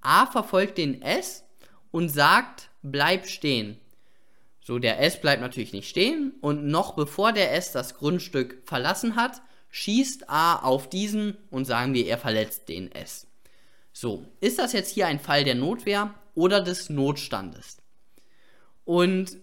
A 0.00 0.26
verfolgt 0.26 0.76
den 0.76 1.02
S 1.02 1.44
und 1.92 2.08
sagt, 2.08 2.68
bleib 2.82 3.28
stehen. 3.28 3.78
So, 4.60 4.80
der 4.80 5.00
S 5.00 5.20
bleibt 5.20 5.40
natürlich 5.40 5.72
nicht 5.72 5.88
stehen 5.88 6.34
und 6.40 6.66
noch 6.66 6.96
bevor 6.96 7.32
der 7.32 7.54
S 7.54 7.70
das 7.70 7.94
Grundstück 7.94 8.60
verlassen 8.64 9.14
hat, 9.14 9.40
schießt 9.70 10.28
A 10.28 10.56
auf 10.56 10.88
diesen 10.88 11.36
und 11.50 11.64
sagen 11.64 11.94
wir, 11.94 12.08
er 12.08 12.18
verletzt 12.18 12.68
den 12.68 12.90
S. 12.90 13.28
So, 13.92 14.26
ist 14.40 14.58
das 14.58 14.72
jetzt 14.72 14.92
hier 14.92 15.06
ein 15.06 15.20
Fall 15.20 15.44
der 15.44 15.54
Notwehr 15.54 16.12
oder 16.34 16.60
des 16.60 16.90
Notstandes? 16.90 17.76
Und 18.84 19.36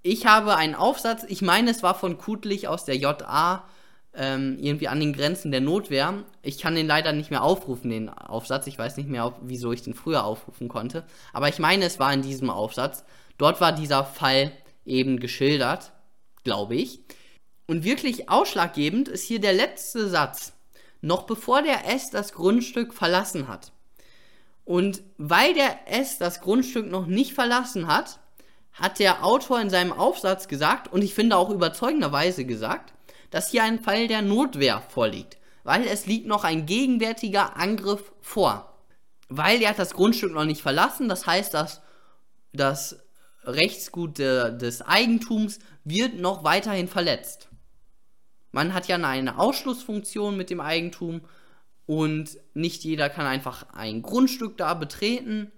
ich 0.00 0.24
habe 0.24 0.56
einen 0.56 0.74
Aufsatz, 0.74 1.26
ich 1.28 1.42
meine, 1.42 1.72
es 1.72 1.82
war 1.82 1.94
von 1.94 2.16
Kutlich 2.16 2.68
aus 2.68 2.86
der 2.86 2.96
JA, 2.96 3.68
ähm, 4.18 4.58
irgendwie 4.60 4.88
an 4.88 5.00
den 5.00 5.12
Grenzen 5.12 5.52
der 5.52 5.60
Notwehr. 5.60 6.24
Ich 6.42 6.58
kann 6.58 6.74
den 6.74 6.88
leider 6.88 7.12
nicht 7.12 7.30
mehr 7.30 7.44
aufrufen, 7.44 7.90
den 7.90 8.08
Aufsatz. 8.08 8.66
Ich 8.66 8.78
weiß 8.78 8.96
nicht 8.96 9.08
mehr, 9.08 9.34
wieso 9.42 9.72
ich 9.72 9.82
den 9.82 9.94
früher 9.94 10.24
aufrufen 10.24 10.68
konnte. 10.68 11.04
Aber 11.32 11.48
ich 11.48 11.60
meine, 11.60 11.84
es 11.84 12.00
war 12.00 12.12
in 12.12 12.22
diesem 12.22 12.50
Aufsatz. 12.50 13.04
Dort 13.38 13.60
war 13.60 13.72
dieser 13.72 14.04
Fall 14.04 14.52
eben 14.84 15.20
geschildert, 15.20 15.92
glaube 16.42 16.74
ich. 16.74 17.00
Und 17.68 17.84
wirklich 17.84 18.28
ausschlaggebend 18.28 19.08
ist 19.08 19.24
hier 19.24 19.40
der 19.40 19.52
letzte 19.52 20.08
Satz, 20.08 20.52
noch 21.00 21.22
bevor 21.22 21.62
der 21.62 21.86
S 21.88 22.10
das 22.10 22.32
Grundstück 22.32 22.94
verlassen 22.94 23.46
hat. 23.46 23.72
Und 24.64 25.02
weil 25.16 25.54
der 25.54 25.78
S 25.86 26.18
das 26.18 26.40
Grundstück 26.40 26.90
noch 26.90 27.06
nicht 27.06 27.34
verlassen 27.34 27.86
hat, 27.86 28.18
hat 28.72 28.98
der 28.98 29.24
Autor 29.24 29.60
in 29.60 29.70
seinem 29.70 29.92
Aufsatz 29.92 30.48
gesagt, 30.48 30.92
und 30.92 31.02
ich 31.02 31.14
finde 31.14 31.36
auch 31.36 31.50
überzeugenderweise 31.50 32.44
gesagt, 32.44 32.92
dass 33.30 33.50
hier 33.50 33.64
ein 33.64 33.80
Fall 33.80 34.08
der 34.08 34.22
Notwehr 34.22 34.82
vorliegt, 34.88 35.38
weil 35.64 35.86
es 35.86 36.06
liegt 36.06 36.26
noch 36.26 36.44
ein 36.44 36.66
gegenwärtiger 36.66 37.56
Angriff 37.56 38.12
vor. 38.20 38.74
Weil 39.28 39.60
er 39.60 39.70
hat 39.70 39.78
das 39.78 39.94
Grundstück 39.94 40.32
noch 40.32 40.44
nicht 40.44 40.62
verlassen, 40.62 41.08
das 41.08 41.26
heißt, 41.26 41.52
dass 41.52 41.82
das 42.52 42.98
Rechtsgut 43.44 44.18
des 44.18 44.82
Eigentums 44.82 45.58
wird 45.84 46.18
noch 46.18 46.44
weiterhin 46.44 46.88
verletzt. 46.88 47.48
Man 48.52 48.74
hat 48.74 48.88
ja 48.88 48.96
eine 48.96 49.38
Ausschlussfunktion 49.38 50.36
mit 50.36 50.50
dem 50.50 50.60
Eigentum 50.60 51.22
und 51.86 52.38
nicht 52.54 52.84
jeder 52.84 53.08
kann 53.08 53.26
einfach 53.26 53.66
ein 53.74 54.02
Grundstück 54.02 54.56
da 54.56 54.74
betreten 54.74 55.52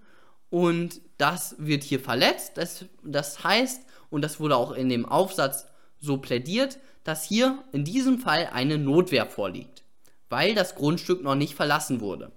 und 0.49 1.01
das 1.17 1.55
wird 1.57 1.83
hier 1.83 1.99
verletzt. 1.99 2.57
Das, 2.57 2.85
das 3.03 3.43
heißt, 3.43 3.85
und 4.09 4.21
das 4.21 4.39
wurde 4.39 4.57
auch 4.57 4.71
in 4.71 4.89
dem 4.89 5.05
Aufsatz 5.05 5.65
so 6.01 6.17
plädiert, 6.17 6.79
dass 7.03 7.23
hier 7.23 7.63
in 7.71 7.85
diesem 7.85 8.19
Fall 8.19 8.49
eine 8.51 8.77
Notwehr 8.77 9.25
vorliegt, 9.25 9.83
weil 10.29 10.53
das 10.55 10.75
Grundstück 10.75 11.23
noch 11.23 11.35
nicht 11.35 11.55
verlassen 11.55 12.01
wurde. 12.01 12.31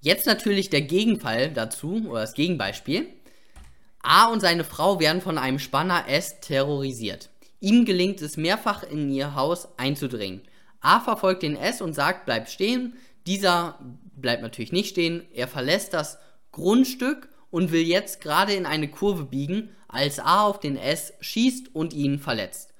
Jetzt 0.00 0.26
natürlich 0.26 0.70
der 0.70 0.82
Gegenfall 0.82 1.50
dazu 1.50 2.06
oder 2.08 2.20
das 2.20 2.34
Gegenbeispiel. 2.34 3.08
A 4.02 4.26
und 4.26 4.40
seine 4.40 4.64
Frau 4.64 5.00
werden 5.00 5.22
von 5.22 5.38
einem 5.38 5.58
Spanner 5.58 6.08
S 6.08 6.40
terrorisiert. 6.40 7.30
Ihm 7.60 7.86
gelingt 7.86 8.20
es 8.20 8.36
mehrfach 8.36 8.82
in 8.82 9.10
ihr 9.10 9.34
Haus 9.34 9.68
einzudringen. 9.78 10.42
A 10.80 11.00
verfolgt 11.00 11.42
den 11.42 11.56
S 11.56 11.80
und 11.80 11.94
sagt, 11.94 12.26
bleib 12.26 12.50
stehen. 12.50 12.94
Dieser 13.26 13.78
bleibt 14.14 14.42
natürlich 14.42 14.72
nicht 14.72 14.90
stehen. 14.90 15.24
Er 15.32 15.48
verlässt 15.48 15.94
das 15.94 16.18
Grundstück 16.52 17.30
und 17.54 17.70
will 17.70 17.86
jetzt 17.86 18.20
gerade 18.20 18.52
in 18.52 18.66
eine 18.66 18.88
Kurve 18.88 19.22
biegen, 19.22 19.68
als 19.86 20.18
A 20.18 20.42
auf 20.42 20.58
den 20.58 20.76
S 20.76 21.12
schießt 21.20 21.72
und 21.72 21.92
ihn 21.92 22.18
verletzt. 22.18 22.74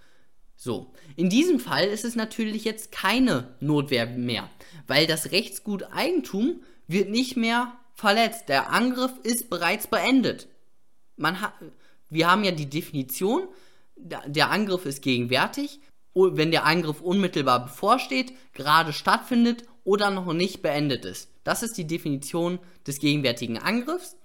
So, 0.56 0.92
in 1.14 1.30
diesem 1.30 1.60
Fall 1.60 1.84
ist 1.84 2.04
es 2.04 2.16
natürlich 2.16 2.64
jetzt 2.64 2.90
keine 2.90 3.54
Notwehr 3.60 4.06
mehr, 4.06 4.50
weil 4.88 5.06
das 5.06 5.30
Rechtsgut 5.30 5.84
Eigentum 5.92 6.64
wird 6.88 7.08
nicht 7.08 7.36
mehr 7.36 7.72
verletzt. 7.94 8.48
Der 8.48 8.72
Angriff 8.72 9.12
ist 9.22 9.48
bereits 9.48 9.86
beendet. 9.86 10.48
Man 11.16 11.40
ha 11.40 11.54
wir 12.10 12.28
haben 12.28 12.42
ja 12.42 12.50
die 12.50 12.68
Definition, 12.68 13.46
der 13.94 14.50
Angriff 14.50 14.86
ist 14.86 15.02
gegenwärtig, 15.02 15.78
wenn 16.14 16.50
der 16.50 16.64
Angriff 16.64 17.00
unmittelbar 17.00 17.62
bevorsteht, 17.62 18.32
gerade 18.54 18.92
stattfindet 18.92 19.62
oder 19.84 20.10
noch 20.10 20.32
nicht 20.32 20.62
beendet 20.62 21.04
ist. 21.04 21.30
Das 21.44 21.62
ist 21.62 21.78
die 21.78 21.86
Definition 21.86 22.58
des 22.88 22.98
gegenwärtigen 22.98 23.56
Angriffs. 23.56 24.16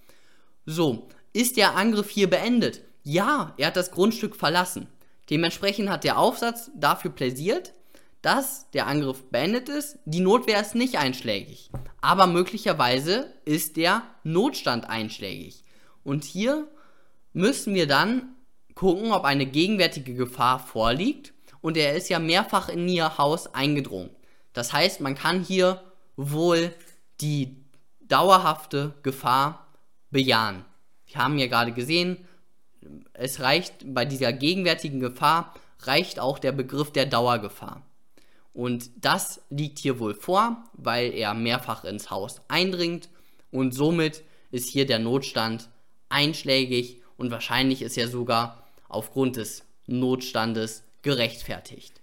So, 0.72 1.08
ist 1.34 1.58
der 1.58 1.76
Angriff 1.76 2.12
hier 2.12 2.30
beendet? 2.30 2.82
Ja, 3.04 3.56
er 3.58 3.68
hat 3.68 3.76
das 3.76 3.90
Grundstück 3.90 4.36
verlassen. 4.36 4.86
Dementsprechend 5.32 5.90
hat 5.90 6.04
der 6.04 6.20
Aufsatz 6.20 6.70
dafür 6.76 7.10
plädiert, 7.10 7.74
dass 8.22 8.70
der 8.70 8.86
Angriff 8.86 9.24
beendet 9.32 9.68
ist. 9.68 9.98
Die 10.06 10.20
Notwehr 10.20 10.62
ist 10.62 10.76
nicht 10.76 11.00
einschlägig. 11.00 11.72
Aber 12.02 12.28
möglicherweise 12.28 13.34
ist 13.46 13.78
der 13.78 14.04
Notstand 14.24 14.88
einschlägig. 14.88 15.64
Und 16.04 16.24
hier 16.24 16.68
müssen 17.34 17.74
wir 17.74 17.88
dann 17.88 18.36
gucken, 18.76 19.12
ob 19.12 19.24
eine 19.24 19.48
gegenwärtige 19.48 20.14
Gefahr 20.14 20.60
vorliegt 20.60 21.34
und 21.62 21.78
er 21.78 21.96
ist 21.96 22.10
ja 22.10 22.20
mehrfach 22.20 22.70
in 22.70 22.88
ihr 22.88 23.18
Haus 23.18 23.56
eingedrungen. 23.56 24.12
Das 24.54 24.72
heißt, 24.72 25.02
man 25.02 25.16
kann 25.16 25.42
hier 25.42 25.82
wohl 26.16 26.72
die 27.22 27.58
dauerhafte 28.02 28.94
Gefahr 29.02 29.66
bejahen. 30.12 30.66
Wir 31.08 31.18
haben 31.18 31.38
ja 31.38 31.48
gerade 31.48 31.72
gesehen, 31.72 32.28
es 33.14 33.40
reicht 33.40 33.94
bei 33.94 34.06
dieser 34.06 34.34
gegenwärtigen 34.34 35.00
Gefahr 35.00 35.54
reicht 35.82 36.20
auch 36.20 36.40
der 36.40 36.52
Begriff 36.52 36.92
der 36.92 37.06
Dauergefahr. 37.06 37.86
Und 38.54 38.90
das 38.98 39.42
liegt 39.50 39.80
hier 39.80 40.00
wohl 40.00 40.14
vor, 40.14 40.64
weil 40.74 41.14
er 41.14 41.34
mehrfach 41.34 41.84
ins 41.84 42.10
Haus 42.10 42.42
eindringt 42.48 43.10
und 43.52 43.74
somit 43.74 44.24
ist 44.52 44.70
hier 44.70 44.86
der 44.86 45.00
Notstand 45.00 45.70
einschlägig 46.10 47.02
und 47.18 47.32
wahrscheinlich 47.32 47.82
ist 47.82 47.98
er 47.98 48.08
sogar 48.08 48.68
aufgrund 48.88 49.38
des 49.38 49.64
Notstandes 49.86 50.84
gerechtfertigt. 51.02 52.02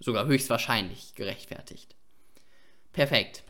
Sogar 0.00 0.26
höchstwahrscheinlich 0.26 1.14
gerechtfertigt. 1.14 1.94
Perfekt. 2.92 3.44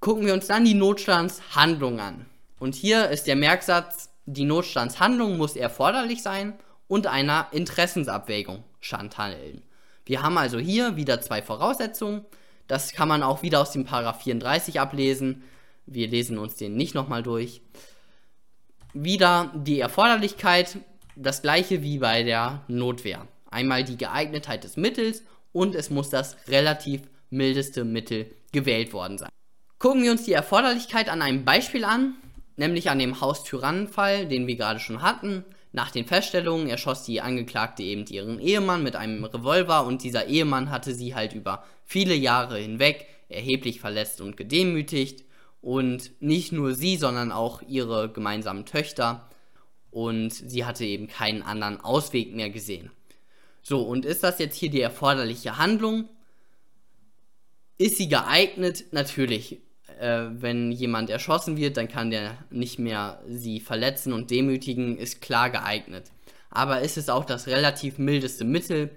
Gucken 0.00 0.26
wir 0.26 0.32
uns 0.32 0.46
dann 0.46 0.64
die 0.64 0.74
Notstandshandlung 0.74 2.00
an. 2.00 2.26
Und 2.60 2.74
hier 2.74 3.08
ist 3.08 3.26
der 3.26 3.36
Merksatz, 3.36 4.10
die 4.26 4.44
Notstandshandlung 4.44 5.38
muss 5.38 5.56
erforderlich 5.56 6.22
sein 6.22 6.52
und 6.86 7.06
einer 7.06 7.48
Interessensabwägung 7.52 8.62
standhalten. 8.80 9.62
Wir 10.04 10.22
haben 10.22 10.36
also 10.36 10.58
hier 10.58 10.94
wieder 10.94 11.20
zwei 11.22 11.40
Voraussetzungen. 11.40 12.26
Das 12.66 12.92
kann 12.92 13.08
man 13.08 13.22
auch 13.22 13.42
wieder 13.42 13.60
aus 13.60 13.72
dem 13.72 13.86
Paragraph 13.86 14.22
34 14.22 14.78
ablesen. 14.78 15.42
Wir 15.86 16.06
lesen 16.08 16.38
uns 16.38 16.56
den 16.56 16.76
nicht 16.76 16.94
nochmal 16.94 17.22
durch. 17.22 17.62
Wieder 18.92 19.52
die 19.54 19.80
Erforderlichkeit, 19.80 20.78
das 21.16 21.40
gleiche 21.40 21.82
wie 21.82 21.98
bei 21.98 22.22
der 22.24 22.62
Notwehr. 22.68 23.26
Einmal 23.50 23.84
die 23.84 23.96
Geeignetheit 23.96 24.64
des 24.64 24.76
Mittels 24.76 25.22
und 25.52 25.74
es 25.74 25.88
muss 25.88 26.10
das 26.10 26.36
relativ 26.46 27.02
mildeste 27.30 27.84
Mittel 27.84 28.30
gewählt 28.52 28.92
worden 28.92 29.16
sein. 29.16 29.30
Gucken 29.78 30.02
wir 30.02 30.10
uns 30.10 30.24
die 30.24 30.34
Erforderlichkeit 30.34 31.08
an 31.08 31.22
einem 31.22 31.46
Beispiel 31.46 31.84
an, 31.84 32.16
nämlich 32.60 32.90
an 32.90 32.98
dem 32.98 33.20
Haustyrannenfall, 33.20 34.26
den 34.26 34.46
wir 34.46 34.54
gerade 34.54 34.78
schon 34.78 35.02
hatten. 35.02 35.44
Nach 35.72 35.90
den 35.90 36.04
Feststellungen 36.04 36.68
erschoss 36.68 37.04
die 37.04 37.22
Angeklagte 37.22 37.82
eben 37.82 38.04
ihren 38.06 38.38
Ehemann 38.38 38.82
mit 38.82 38.96
einem 38.96 39.24
Revolver 39.24 39.86
und 39.86 40.04
dieser 40.04 40.26
Ehemann 40.26 40.70
hatte 40.70 40.94
sie 40.94 41.14
halt 41.14 41.32
über 41.32 41.64
viele 41.84 42.14
Jahre 42.14 42.58
hinweg 42.58 43.06
erheblich 43.28 43.80
verletzt 43.80 44.20
und 44.20 44.36
gedemütigt 44.36 45.24
und 45.62 46.10
nicht 46.20 46.52
nur 46.52 46.74
sie, 46.74 46.96
sondern 46.96 47.32
auch 47.32 47.62
ihre 47.62 48.12
gemeinsamen 48.12 48.66
Töchter 48.66 49.28
und 49.90 50.30
sie 50.32 50.64
hatte 50.66 50.84
eben 50.84 51.08
keinen 51.08 51.42
anderen 51.42 51.80
Ausweg 51.80 52.34
mehr 52.34 52.50
gesehen. 52.50 52.90
So, 53.62 53.80
und 53.82 54.04
ist 54.04 54.22
das 54.22 54.38
jetzt 54.38 54.56
hier 54.56 54.70
die 54.70 54.80
erforderliche 54.80 55.56
Handlung? 55.56 56.08
Ist 57.78 57.96
sie 57.96 58.08
geeignet? 58.08 58.84
Natürlich. 58.92 59.60
Äh, 60.00 60.40
wenn 60.40 60.72
jemand 60.72 61.10
erschossen 61.10 61.58
wird, 61.58 61.76
dann 61.76 61.86
kann 61.86 62.10
der 62.10 62.38
nicht 62.48 62.78
mehr 62.78 63.20
sie 63.28 63.60
verletzen 63.60 64.14
und 64.14 64.30
demütigen, 64.30 64.96
ist 64.96 65.20
klar 65.20 65.50
geeignet. 65.50 66.10
Aber 66.48 66.80
ist 66.80 66.96
es 66.96 67.10
auch 67.10 67.26
das 67.26 67.46
relativ 67.48 67.98
mildeste 67.98 68.44
Mittel? 68.44 68.88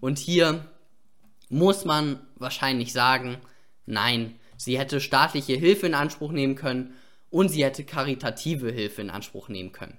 Und 0.00 0.18
hier 0.18 0.64
muss 1.50 1.84
man 1.84 2.20
wahrscheinlich 2.36 2.94
sagen, 2.94 3.36
nein, 3.84 4.36
sie 4.56 4.78
hätte 4.78 5.00
staatliche 5.00 5.52
Hilfe 5.52 5.88
in 5.88 5.94
Anspruch 5.94 6.32
nehmen 6.32 6.54
können 6.54 6.94
und 7.28 7.50
sie 7.50 7.62
hätte 7.62 7.84
karitative 7.84 8.72
Hilfe 8.72 9.02
in 9.02 9.10
Anspruch 9.10 9.50
nehmen 9.50 9.72
können. 9.72 9.98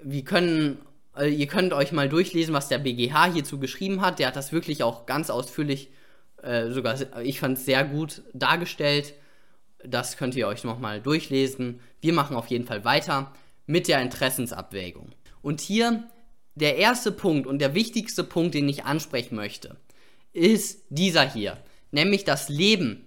Wir 0.00 0.22
können, 0.22 0.78
äh, 1.16 1.28
ihr 1.28 1.48
könnt 1.48 1.72
euch 1.72 1.90
mal 1.90 2.08
durchlesen, 2.08 2.54
was 2.54 2.68
der 2.68 2.78
BGH 2.78 3.32
hierzu 3.32 3.58
geschrieben 3.58 4.00
hat. 4.00 4.20
Der 4.20 4.28
hat 4.28 4.36
das 4.36 4.52
wirklich 4.52 4.84
auch 4.84 5.06
ganz 5.06 5.28
ausführlich, 5.28 5.90
äh, 6.40 6.70
sogar 6.70 6.96
ich 7.20 7.40
fand 7.40 7.58
es 7.58 7.64
sehr 7.64 7.82
gut 7.82 8.22
dargestellt. 8.32 9.14
Das 9.84 10.16
könnt 10.16 10.34
ihr 10.34 10.46
euch 10.48 10.64
nochmal 10.64 11.00
durchlesen. 11.00 11.80
Wir 12.00 12.12
machen 12.12 12.36
auf 12.36 12.48
jeden 12.48 12.66
Fall 12.66 12.84
weiter 12.84 13.32
mit 13.66 13.88
der 13.88 14.02
Interessensabwägung. 14.02 15.12
Und 15.42 15.60
hier 15.60 16.04
der 16.54 16.76
erste 16.76 17.12
Punkt 17.12 17.46
und 17.46 17.60
der 17.60 17.74
wichtigste 17.74 18.24
Punkt, 18.24 18.54
den 18.54 18.68
ich 18.68 18.84
ansprechen 18.84 19.36
möchte, 19.36 19.76
ist 20.32 20.84
dieser 20.90 21.28
hier. 21.28 21.56
Nämlich 21.90 22.24
das 22.24 22.48
Leben, 22.48 23.06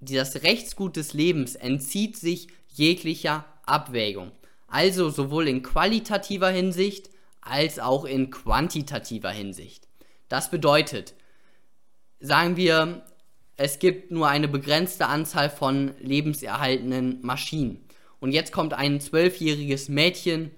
das 0.00 0.42
Rechtsgut 0.42 0.96
des 0.96 1.14
Lebens 1.14 1.54
entzieht 1.54 2.16
sich 2.16 2.48
jeglicher 2.68 3.44
Abwägung. 3.64 4.32
Also 4.66 5.08
sowohl 5.08 5.48
in 5.48 5.62
qualitativer 5.62 6.50
Hinsicht 6.50 7.10
als 7.40 7.78
auch 7.78 8.04
in 8.04 8.30
quantitativer 8.30 9.30
Hinsicht. 9.30 9.88
Das 10.28 10.50
bedeutet, 10.50 11.14
sagen 12.20 12.56
wir, 12.56 13.04
es 13.56 13.78
gibt 13.78 14.10
nur 14.10 14.28
eine 14.28 14.48
begrenzte 14.48 15.06
Anzahl 15.06 15.48
von 15.50 15.92
lebenserhaltenden 16.00 17.20
Maschinen. 17.22 17.84
Und 18.20 18.32
jetzt 18.32 18.52
kommt 18.52 18.74
ein 18.74 19.00
zwölfjähriges 19.00 19.88
Mädchen 19.88 20.50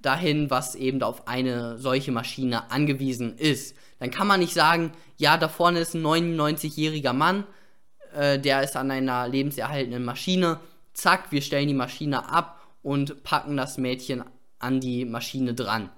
dahin, 0.00 0.50
was 0.50 0.74
eben 0.74 1.02
auf 1.02 1.28
eine 1.28 1.78
solche 1.78 2.12
Maschine 2.12 2.70
angewiesen 2.70 3.36
ist. 3.36 3.76
Dann 3.98 4.10
kann 4.10 4.26
man 4.26 4.40
nicht 4.40 4.54
sagen, 4.54 4.92
ja, 5.16 5.36
da 5.36 5.48
vorne 5.48 5.80
ist 5.80 5.94
ein 5.94 6.02
99-jähriger 6.02 7.12
Mann, 7.12 7.44
äh, 8.14 8.38
der 8.38 8.62
ist 8.62 8.76
an 8.76 8.90
einer 8.90 9.28
lebenserhaltenden 9.28 10.04
Maschine, 10.04 10.60
zack, 10.94 11.32
wir 11.32 11.42
stellen 11.42 11.68
die 11.68 11.74
Maschine 11.74 12.30
ab 12.30 12.66
und 12.82 13.22
packen 13.22 13.56
das 13.56 13.76
Mädchen 13.76 14.24
an 14.58 14.80
die 14.80 15.04
Maschine 15.04 15.54
dran. 15.54 15.90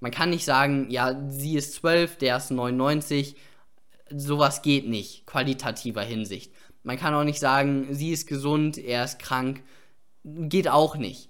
Man 0.00 0.10
kann 0.10 0.30
nicht 0.30 0.44
sagen, 0.44 0.90
ja, 0.90 1.16
sie 1.28 1.56
ist 1.56 1.74
12, 1.74 2.18
der 2.18 2.36
ist 2.36 2.50
99, 2.50 3.36
sowas 4.16 4.62
geht 4.62 4.88
nicht, 4.88 5.26
qualitativer 5.26 6.02
Hinsicht. 6.02 6.52
Man 6.82 6.98
kann 6.98 7.14
auch 7.14 7.24
nicht 7.24 7.40
sagen, 7.40 7.88
sie 7.90 8.12
ist 8.12 8.26
gesund, 8.26 8.78
er 8.78 9.04
ist 9.04 9.18
krank, 9.18 9.62
geht 10.24 10.68
auch 10.68 10.96
nicht. 10.96 11.28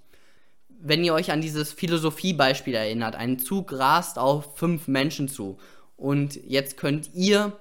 Wenn 0.67 1.03
ihr 1.03 1.13
euch 1.13 1.31
an 1.31 1.41
dieses 1.41 1.71
Philosophiebeispiel 1.71 2.73
erinnert, 2.73 3.15
ein 3.15 3.39
Zug 3.39 3.71
rast 3.73 4.19
auf 4.19 4.57
fünf 4.57 4.87
Menschen 4.87 5.27
zu 5.27 5.57
und 5.95 6.35
jetzt 6.45 6.77
könnt 6.77 7.11
ihr 7.13 7.57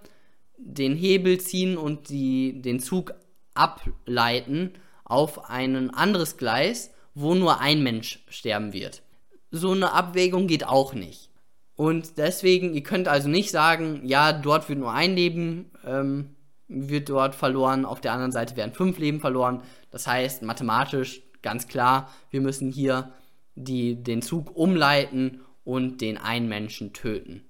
den 0.59 0.97
Hebel 0.97 1.39
ziehen 1.41 1.77
und 1.77 2.09
die, 2.09 2.61
den 2.61 2.81
Zug 2.81 3.15
ableiten 3.55 4.73
auf 5.05 5.49
ein 5.49 5.91
anderes 5.91 6.37
Gleis, 6.37 6.91
wo 7.15 7.35
nur 7.35 7.61
ein 7.61 7.83
Mensch 7.83 8.25
sterben 8.29 8.73
wird. 8.73 9.03
So 9.51 9.71
eine 9.71 9.93
Abwägung 9.93 10.49
geht 10.49 10.67
auch 10.67 10.95
nicht. 10.95 11.31
Und 11.77 12.19
deswegen, 12.19 12.75
ihr 12.75 12.83
könnt 12.83 13.09
also 13.09 13.29
nicht 13.29 13.51
sagen, 13.51 14.03
ja, 14.05 14.33
dort 14.33 14.69
wird 14.69 14.79
nur 14.79 14.93
ein 14.93 15.15
Leben, 15.15 15.71
ähm, 15.85 16.31
wird 16.69 17.09
dort 17.09 17.35
verloren, 17.35 17.85
auf 17.85 18.01
der 18.01 18.13
anderen 18.13 18.33
Seite 18.33 18.57
werden 18.57 18.73
fünf 18.75 18.99
Leben 18.99 19.21
verloren. 19.21 19.63
Das 19.91 20.07
heißt, 20.07 20.43
mathematisch 20.43 21.23
ganz 21.43 21.69
klar, 21.69 22.11
wir 22.31 22.41
müssen 22.41 22.71
hier 22.71 23.13
die, 23.55 24.03
den 24.03 24.23
Zug 24.23 24.57
umleiten 24.57 25.41
und 25.65 26.01
den 26.01 26.17
einen 26.17 26.49
Menschen 26.49 26.93
töten. 26.93 27.45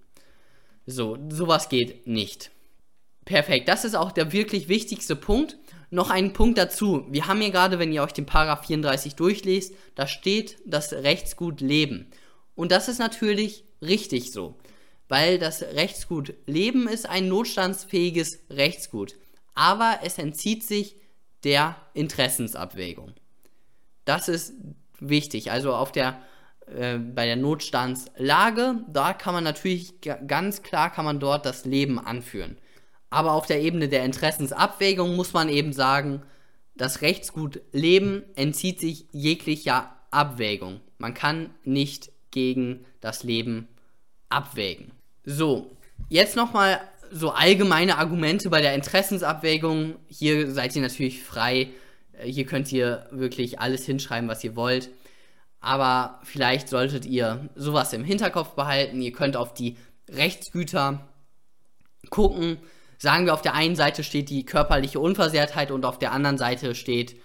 So, 0.87 1.17
sowas 1.31 1.69
geht 1.69 2.07
nicht. 2.07 2.51
Perfekt, 3.25 3.69
das 3.69 3.85
ist 3.85 3.95
auch 3.95 4.13
der 4.13 4.33
wirklich 4.33 4.69
wichtigste 4.69 5.17
Punkt. 5.17 5.57
Noch 5.91 6.11
ein 6.11 6.33
Punkt 6.33 6.59
dazu. 6.59 7.07
Wir 7.09 7.27
haben 7.27 7.41
hier 7.41 7.51
gerade, 7.51 7.79
wenn 7.79 7.93
ihr 7.93 8.03
euch 8.03 8.13
den 8.13 8.27
Paragraph 8.27 8.67
34 8.67 9.15
durchlest, 9.15 9.75
da 9.95 10.07
steht 10.07 10.57
das 10.67 10.93
Rechtsgut 10.93 11.61
Leben. 11.61 12.11
Und 12.55 12.73
das 12.73 12.89
ist 12.89 12.99
natürlich 12.99 13.65
richtig 13.85 14.33
so, 14.33 14.57
weil 15.09 15.39
das 15.39 15.63
Rechtsgut 15.63 16.35
Leben 16.47 16.89
ist 16.89 17.09
ein 17.09 17.29
notstandsfähiges 17.29 18.41
Rechtsgut, 18.51 19.17
aber 19.55 20.01
es 20.03 20.19
entzieht 20.19 20.65
sich 20.65 20.97
der 21.45 21.77
Interessensabwägung. 21.95 23.15
Das 24.05 24.29
ist 24.29 24.55
wichtig. 24.99 25.51
Also 25.51 25.75
auf 25.75 25.93
der 25.93 26.19
äh, 26.67 26.99
bei 26.99 27.27
der 27.27 27.37
Notstandslage, 27.37 28.85
da 28.89 29.13
kann 29.13 29.35
man 29.35 29.45
natürlich 29.45 30.01
ganz 30.01 30.63
klar 30.63 30.91
kann 30.91 31.05
man 31.05 31.21
dort 31.21 31.47
das 31.47 31.65
Leben 31.65 31.99
anführen. 31.99 32.57
Aber 33.11 33.33
auf 33.33 33.47
der 33.47 33.61
Ebene 33.61 33.89
der 33.89 34.05
Interessensabwägung 34.05 35.15
muss 35.15 35.33
man 35.33 35.49
eben 35.49 35.73
sagen, 35.73 36.23
das 36.75 37.03
Rechtsgut 37.03 37.61
Leben 37.73 38.25
entzieht 38.35 38.81
sich 38.81 39.07
jeglicher 39.13 39.95
Abwägung. 40.11 40.81
Man 40.99 41.15
kann 41.15 41.51
nicht 41.63 42.11
gegen 42.31 42.85
das 43.01 43.23
Leben 43.23 43.69
abwägen. 44.29 44.91
So, 45.25 45.77
jetzt 46.09 46.37
nochmal 46.37 46.81
so 47.11 47.31
allgemeine 47.31 47.99
Argumente 47.99 48.51
bei 48.51 48.61
der 48.61 48.75
Interessensabwägung. 48.75 49.97
Hier 50.09 50.51
seid 50.51 50.75
ihr 50.75 50.83
natürlich 50.83 51.23
frei. 51.23 51.71
Äh, 52.13 52.31
hier 52.31 52.47
könnt 52.47 52.73
ihr 52.73 53.07
wirklich 53.11 53.61
alles 53.61 53.85
hinschreiben, 53.87 54.29
was 54.29 54.45
ihr 54.45 54.57
wollt. 54.57 54.91
Aber 55.61 56.21
vielleicht 56.25 56.69
solltet 56.69 57.07
ihr 57.07 57.49
sowas 57.55 57.93
im 57.93 58.05
Hinterkopf 58.05 58.51
behalten. 58.51 59.01
Ihr 59.01 59.13
könnt 59.13 59.37
auf 59.37 59.55
die 59.55 59.77
Rechtsgüter 60.11 61.09
gucken. 62.11 62.59
Sagen 62.99 63.27
wir, 63.27 63.35
auf 63.35 63.43
der 63.43 63.55
einen 63.55 63.77
Seite 63.77 64.05
steht 64.05 64.29
die 64.29 64.45
körperliche 64.45 65.01
Unversehrtheit 65.01 65.71
und 65.71 65.85
auf 65.85 65.99
der 65.99 66.13
anderen 66.13 66.37
Seite 66.37 66.75
steht 66.75 67.17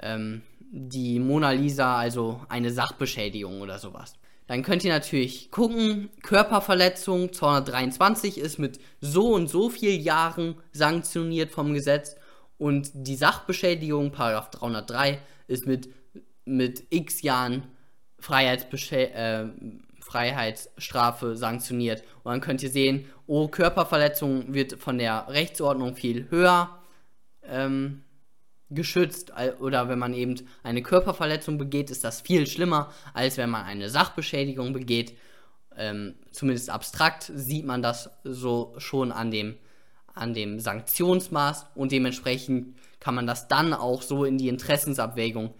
ähm, 0.00 0.42
die 0.70 1.18
Mona 1.18 1.52
Lisa, 1.52 1.96
also 1.96 2.40
eine 2.48 2.70
Sachbeschädigung 2.70 3.60
oder 3.60 3.78
sowas. 3.78 4.14
Dann 4.48 4.62
könnt 4.62 4.82
ihr 4.82 4.92
natürlich 4.92 5.50
gucken, 5.50 6.08
Körperverletzung 6.22 7.32
223 7.32 8.38
ist 8.38 8.58
mit 8.58 8.80
so 9.00 9.34
und 9.34 9.46
so 9.48 9.68
viel 9.68 10.00
Jahren 10.00 10.56
sanktioniert 10.72 11.50
vom 11.50 11.74
Gesetz 11.74 12.16
und 12.56 12.90
die 12.94 13.14
Sachbeschädigung, 13.14 14.10
Paragraph 14.10 14.50
303, 14.50 15.20
ist 15.48 15.66
mit, 15.66 15.90
mit 16.46 16.86
x 16.88 17.20
Jahren 17.20 17.64
äh, 18.90 19.44
Freiheitsstrafe 20.00 21.36
sanktioniert. 21.36 22.02
Und 22.24 22.32
dann 22.32 22.40
könnt 22.40 22.62
ihr 22.62 22.70
sehen, 22.70 23.04
oh, 23.26 23.48
Körperverletzung 23.48 24.54
wird 24.54 24.80
von 24.80 24.96
der 24.96 25.26
Rechtsordnung 25.28 25.94
viel 25.94 26.30
höher 26.30 26.78
ähm, 27.44 28.02
geschützt 28.70 29.32
oder 29.60 29.88
wenn 29.88 29.98
man 29.98 30.12
eben 30.14 30.36
eine 30.62 30.82
Körperverletzung 30.82 31.58
begeht, 31.58 31.90
ist 31.90 32.04
das 32.04 32.20
viel 32.20 32.46
schlimmer, 32.46 32.92
als 33.14 33.36
wenn 33.36 33.50
man 33.50 33.64
eine 33.64 33.88
Sachbeschädigung 33.88 34.72
begeht. 34.72 35.16
ähm, 35.76 36.16
zumindest 36.32 36.70
abstrakt 36.70 37.30
sieht 37.34 37.64
man 37.64 37.82
das 37.82 38.10
so 38.24 38.74
schon 38.78 39.12
an 39.12 39.30
dem, 39.30 39.56
an 40.12 40.34
dem 40.34 40.58
Sanktionsmaß 40.58 41.66
und 41.74 41.92
dementsprechend 41.92 42.76
kann 43.00 43.14
man 43.14 43.26
das 43.26 43.48
dann 43.48 43.72
auch 43.72 44.02
so 44.02 44.24
in 44.24 44.38
die 44.38 44.48
Interessensabwägung 44.48 45.54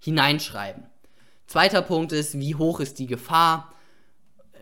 hineinschreiben. 0.00 0.86
Zweiter 1.46 1.82
Punkt 1.82 2.12
ist, 2.12 2.38
wie 2.38 2.54
hoch 2.54 2.80
ist 2.80 2.98
die 2.98 3.06
Gefahr? 3.06 3.72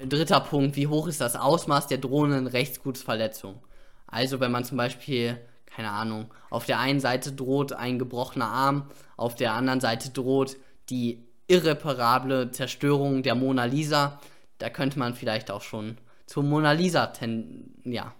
Dritter 0.06 0.40
Punkt, 0.40 0.76
wie 0.76 0.86
hoch 0.86 1.08
ist 1.08 1.20
das 1.20 1.36
Ausmaß 1.36 1.86
der 1.86 1.98
drohenden 1.98 2.46
Rechtsgutsverletzung? 2.46 3.60
Also 4.06 4.40
wenn 4.40 4.52
man 4.52 4.64
zum 4.64 4.76
Beispiel, 4.76 5.38
keine 5.70 5.90
Ahnung, 5.90 6.32
auf 6.50 6.66
der 6.66 6.78
einen 6.78 7.00
Seite 7.00 7.32
droht 7.32 7.72
ein 7.72 7.98
gebrochener 7.98 8.48
Arm, 8.48 8.90
auf 9.16 9.34
der 9.34 9.52
anderen 9.52 9.80
Seite 9.80 10.10
droht 10.10 10.56
die 10.90 11.24
irreparable 11.46 12.50
Zerstörung 12.50 13.22
der 13.22 13.34
Mona 13.34 13.64
Lisa, 13.64 14.20
da 14.58 14.70
könnte 14.70 14.98
man 14.98 15.14
vielleicht 15.14 15.50
auch 15.50 15.62
schon 15.62 15.98
zur 16.26 16.42
Mona 16.42 16.72
Lisa 16.72 17.12
ja, 17.84 18.14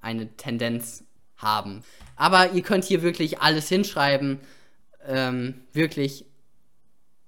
eine 0.00 0.36
Tendenz 0.36 1.04
haben. 1.36 1.82
Aber 2.16 2.52
ihr 2.52 2.62
könnt 2.62 2.84
hier 2.84 3.02
wirklich 3.02 3.40
alles 3.40 3.68
hinschreiben, 3.68 4.40
ähm, 5.06 5.62
wirklich 5.72 6.26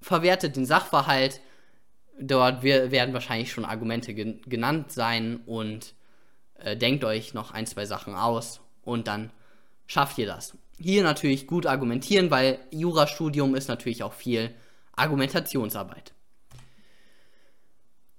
verwertet 0.01 0.57
den 0.57 0.65
Sachverhalt. 0.65 1.41
Dort 2.19 2.63
werden 2.63 3.13
wahrscheinlich 3.13 3.53
schon 3.53 3.67
Argumente 3.67 4.15
gen 4.15 4.41
genannt 4.47 4.93
sein 4.93 5.41
und 5.45 5.95
äh, 6.59 6.77
denkt 6.77 7.05
euch 7.05 7.35
noch 7.35 7.51
ein, 7.51 7.67
zwei 7.67 7.85
Sachen 7.85 8.15
aus 8.15 8.61
und 8.83 9.09
dann 9.09 9.31
schafft 9.87 10.19
ihr 10.19 10.27
das. 10.27 10.57
Hier 10.79 11.03
natürlich 11.03 11.47
gut 11.47 11.67
argumentieren, 11.67 12.31
weil 12.31 12.59
Jurastudium 12.71 13.55
ist 13.55 13.69
natürlich 13.69 14.03
auch 14.03 14.13
viel 14.13 14.55
Argumentationsarbeit. 14.95 16.13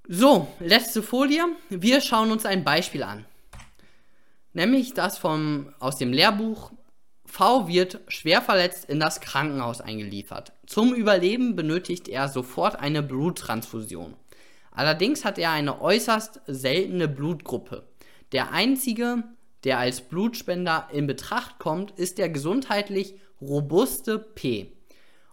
So, 0.08 0.48
letzte 0.60 1.04
Folie. 1.04 1.46
Wir 1.70 2.02
schauen 2.02 2.32
uns 2.32 2.46
ein 2.46 2.64
Beispiel 2.64 3.04
an. 3.04 3.26
Nämlich 4.54 4.94
das 4.94 5.18
vom, 5.18 5.74
aus 5.80 5.98
dem 5.98 6.14
Lehrbuch 6.14 6.72
V 7.26 7.68
wird 7.68 8.00
schwer 8.08 8.42
verletzt 8.42 8.86
in 8.86 9.00
das 9.00 9.20
Krankenhaus 9.20 9.82
eingeliefert. 9.82 10.54
Zum 10.66 10.94
Überleben 10.94 11.56
benötigt 11.56 12.08
er 12.08 12.30
sofort 12.30 12.78
eine 12.78 13.04
Bluttransfusion. 13.04 14.16
Allerdings 14.72 15.26
hat 15.26 15.38
er 15.38 15.52
eine 15.52 15.82
äußerst 15.82 16.42
seltene 16.48 17.08
Blutgruppe. 17.08 17.88
Der 18.32 18.52
einzige, 18.54 19.24
der 19.64 19.80
als 19.80 20.02
Blutspender 20.02 20.88
in 20.92 21.08
Betracht 21.08 21.60
kommt, 21.60 21.92
ist 21.92 22.18
der 22.18 22.30
gesundheitlich 22.30 23.16
robuste 23.42 24.20
P. 24.20 24.72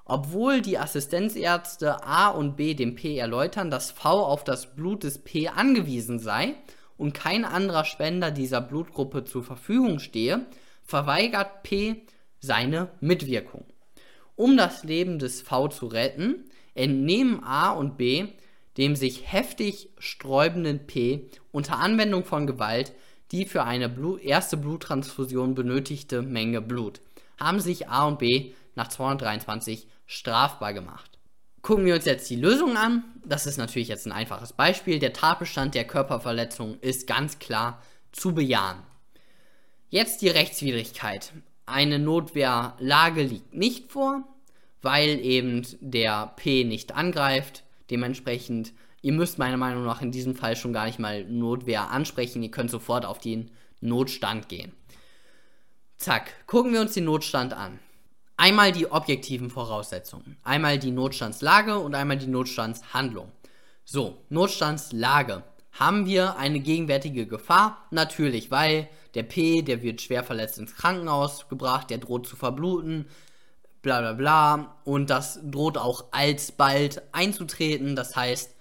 Obwohl 0.05 0.61
die 0.61 0.79
Assistenzärzte 0.79 2.05
A 2.05 2.29
und 2.29 2.57
B 2.57 2.75
dem 2.75 2.95
P 2.95 3.17
erläutern, 3.17 3.71
dass 3.71 3.91
V 3.91 4.25
auf 4.25 4.45
das 4.45 4.75
Blut 4.75 5.03
des 5.03 5.19
P 5.19 5.49
angewiesen 5.49 6.19
sei 6.19 6.55
und 6.99 7.15
kein 7.15 7.45
anderer 7.45 7.85
Spender 7.85 8.31
dieser 8.31 8.61
Blutgruppe 8.61 9.25
zur 9.25 9.43
Verfügung 9.43 9.99
stehe, 9.99 10.47
verweigert 10.83 11.63
P 11.63 12.03
seine 12.41 12.91
Mitwirkung. 13.01 13.65
Um 14.37 14.57
das 14.57 14.85
Leben 14.85 15.19
des 15.19 15.41
V 15.41 15.69
zu 15.69 15.87
retten, 15.87 16.45
entnehmen 16.75 17.43
A 17.43 17.71
und 17.71 17.97
B 17.97 18.29
dem 18.77 18.97
sich 18.97 19.31
heftig 19.31 19.91
sträubenden 19.99 20.87
P 20.87 21.31
unter 21.53 21.79
Anwendung 21.79 22.25
von 22.25 22.47
Gewalt 22.47 22.93
die 23.35 23.47
für 23.47 23.65
eine 23.65 23.93
erste 24.23 24.57
Bluttransfusion 24.57 25.57
benötigte 25.57 26.23
Menge 26.23 26.61
Blut, 26.61 27.01
haben 27.37 27.59
sich 27.59 27.89
A 27.89 28.07
und 28.07 28.21
B 28.21 28.53
nach 28.77 28.87
223 28.87 29.89
strafbar 30.07 30.73
gemacht. 30.73 31.19
Gucken 31.61 31.85
wir 31.85 31.97
uns 31.97 32.05
jetzt 32.05 32.31
die 32.31 32.37
Lösung 32.37 32.77
an. 32.77 33.03
Das 33.25 33.47
ist 33.47 33.57
natürlich 33.57 33.89
jetzt 33.89 34.07
ein 34.07 34.13
einfaches 34.13 34.53
Beispiel. 34.53 35.01
Der 35.01 35.13
Tatbestand 35.13 35.75
der 35.75 35.85
Körperverletzung 35.85 36.79
ist 36.81 37.09
ganz 37.09 37.41
klar 37.41 37.83
zu 38.13 38.35
bejahen. 38.35 38.79
Jetzt 39.89 40.23
die 40.23 40.29
Rechtswidrigkeit. 40.29 41.33
Eine 41.67 41.99
Notwehrlage 41.99 43.23
liegt 43.23 43.53
nicht 43.53 43.91
vor, 43.91 44.23
weil 44.81 45.19
eben 45.19 45.67
der 45.81 46.35
P 46.37 46.63
nicht 46.63 46.95
angreift. 46.95 47.65
Dementsprechend, 47.91 48.73
ihr 49.05 49.13
müsst 49.13 49.39
meiner 49.39 49.59
Meinung 49.59 49.85
nach 49.85 50.01
in 50.01 50.13
diesem 50.13 50.35
Fall 50.35 50.57
schon 50.57 50.73
gar 50.73 50.87
nicht 50.87 50.99
mal 50.99 51.25
Notwehr 51.25 51.91
ansprechen. 51.91 52.43
Ihr 52.43 52.51
könnt 52.51 52.71
sofort 52.71 53.05
auf 53.05 53.19
den 53.19 53.51
Notstand 53.83 54.49
gehen. 54.49 54.73
Zack, 55.99 56.47
gucken 56.47 56.73
wir 56.73 56.81
uns 56.81 56.95
den 56.95 57.05
Notstand 57.05 57.53
an. 57.53 57.79
Einmal 58.39 58.73
die 58.73 58.91
objektiven 58.91 59.51
Voraussetzungen. 59.51 60.39
Einmal 60.43 60.79
die 60.79 60.91
Notstandslage 60.91 61.79
und 61.79 61.95
einmal 61.95 62.17
die 62.17 62.29
Notstandshandlung. 62.29 63.31
So, 63.85 64.17
Notstandslage. 64.31 65.45
Haben 65.73 66.07
wir 66.07 66.39
eine 66.39 66.61
gegenwärtige 66.61 67.27
Gefahr? 67.27 67.87
Natürlich, 67.91 68.51
weil 68.51 68.89
der 69.15 69.25
P, 69.25 69.61
der 69.61 69.83
wird 69.83 70.01
schwer 70.01 70.25
verletzt 70.25 70.59
ins 70.59 70.77
Krankenhaus 70.77 71.49
gebracht, 71.49 71.91
der 71.91 71.99
droht 71.99 72.27
zu 72.27 72.37
verbluten, 72.37 73.07
bla 73.83 74.01
bla 74.01 74.15
bla. 74.15 74.77
Und 74.85 75.11
das 75.11 75.41
droht 75.45 75.77
auch 75.77 76.07
alsbald 76.11 77.03
einzutreten. 77.13 77.97
Das 77.97 78.17
heißt, 78.17 78.54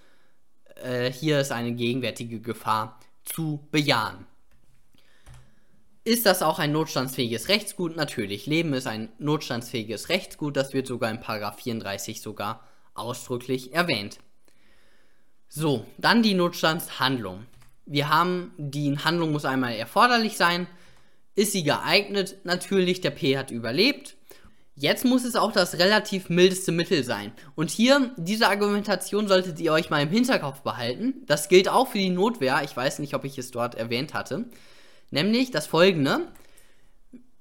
äh, 0.84 1.12
hier 1.12 1.40
ist 1.40 1.52
eine 1.52 1.74
gegenwärtige 1.74 2.40
Gefahr 2.40 3.00
zu 3.26 3.68
bejahen. 3.72 4.26
Ist 6.06 6.26
das 6.26 6.42
auch 6.42 6.60
ein 6.60 6.74
notstandsfähiges 6.74 7.48
Rechtsgut? 7.48 7.96
Natürlich. 7.96 8.46
Leben 8.46 8.74
ist 8.74 8.88
ein 8.88 9.10
notstandsfähiges 9.20 10.10
Rechtsgut. 10.10 10.58
Das 10.58 10.74
wird 10.74 10.86
sogar 10.86 11.10
in 11.10 11.22
34 11.22 12.22
sogar 12.22 12.68
ausdrücklich 12.94 13.74
erwähnt. 13.74 14.20
So, 15.48 15.86
dann 15.98 16.22
die 16.22 16.34
Notstandshandlung. 16.34 17.46
Wir 17.86 18.10
haben, 18.10 18.54
die 18.58 18.98
Handlung 18.98 19.32
muss 19.32 19.46
einmal 19.46 19.76
erforderlich 19.76 20.36
sein. 20.36 20.68
Ist 21.36 21.54
sie 21.54 21.64
geeignet? 21.64 22.38
Natürlich, 22.44 23.00
der 23.00 23.12
P 23.12 23.38
hat 23.38 23.50
überlebt. 23.50 24.18
Jetzt 24.76 25.06
muss 25.06 25.24
es 25.24 25.36
auch 25.36 25.52
das 25.52 25.78
relativ 25.78 26.30
mildeste 26.30 26.72
Mittel 26.72 27.04
sein. 27.04 27.32
Und 27.56 27.70
hier, 27.70 28.12
diese 28.18 28.48
Argumentation 28.48 29.28
solltet 29.28 29.60
ihr 29.60 29.72
euch 29.72 29.92
mal 29.92 30.02
im 30.02 30.10
Hinterkopf 30.10 30.62
behalten. 30.62 31.24
Das 31.28 31.48
gilt 31.48 31.70
auch 31.70 31.90
für 31.90 32.00
die 32.00 32.10
Notwehr. 32.10 32.62
Ich 32.64 32.76
weiß 32.76 33.00
nicht, 33.00 33.14
ob 33.14 33.24
ich 33.24 33.38
es 33.38 33.52
dort 33.52 33.76
erwähnt 33.76 34.16
hatte. 34.16 34.46
Nämlich 35.12 35.52
das 35.52 35.68
folgende. 35.68 36.28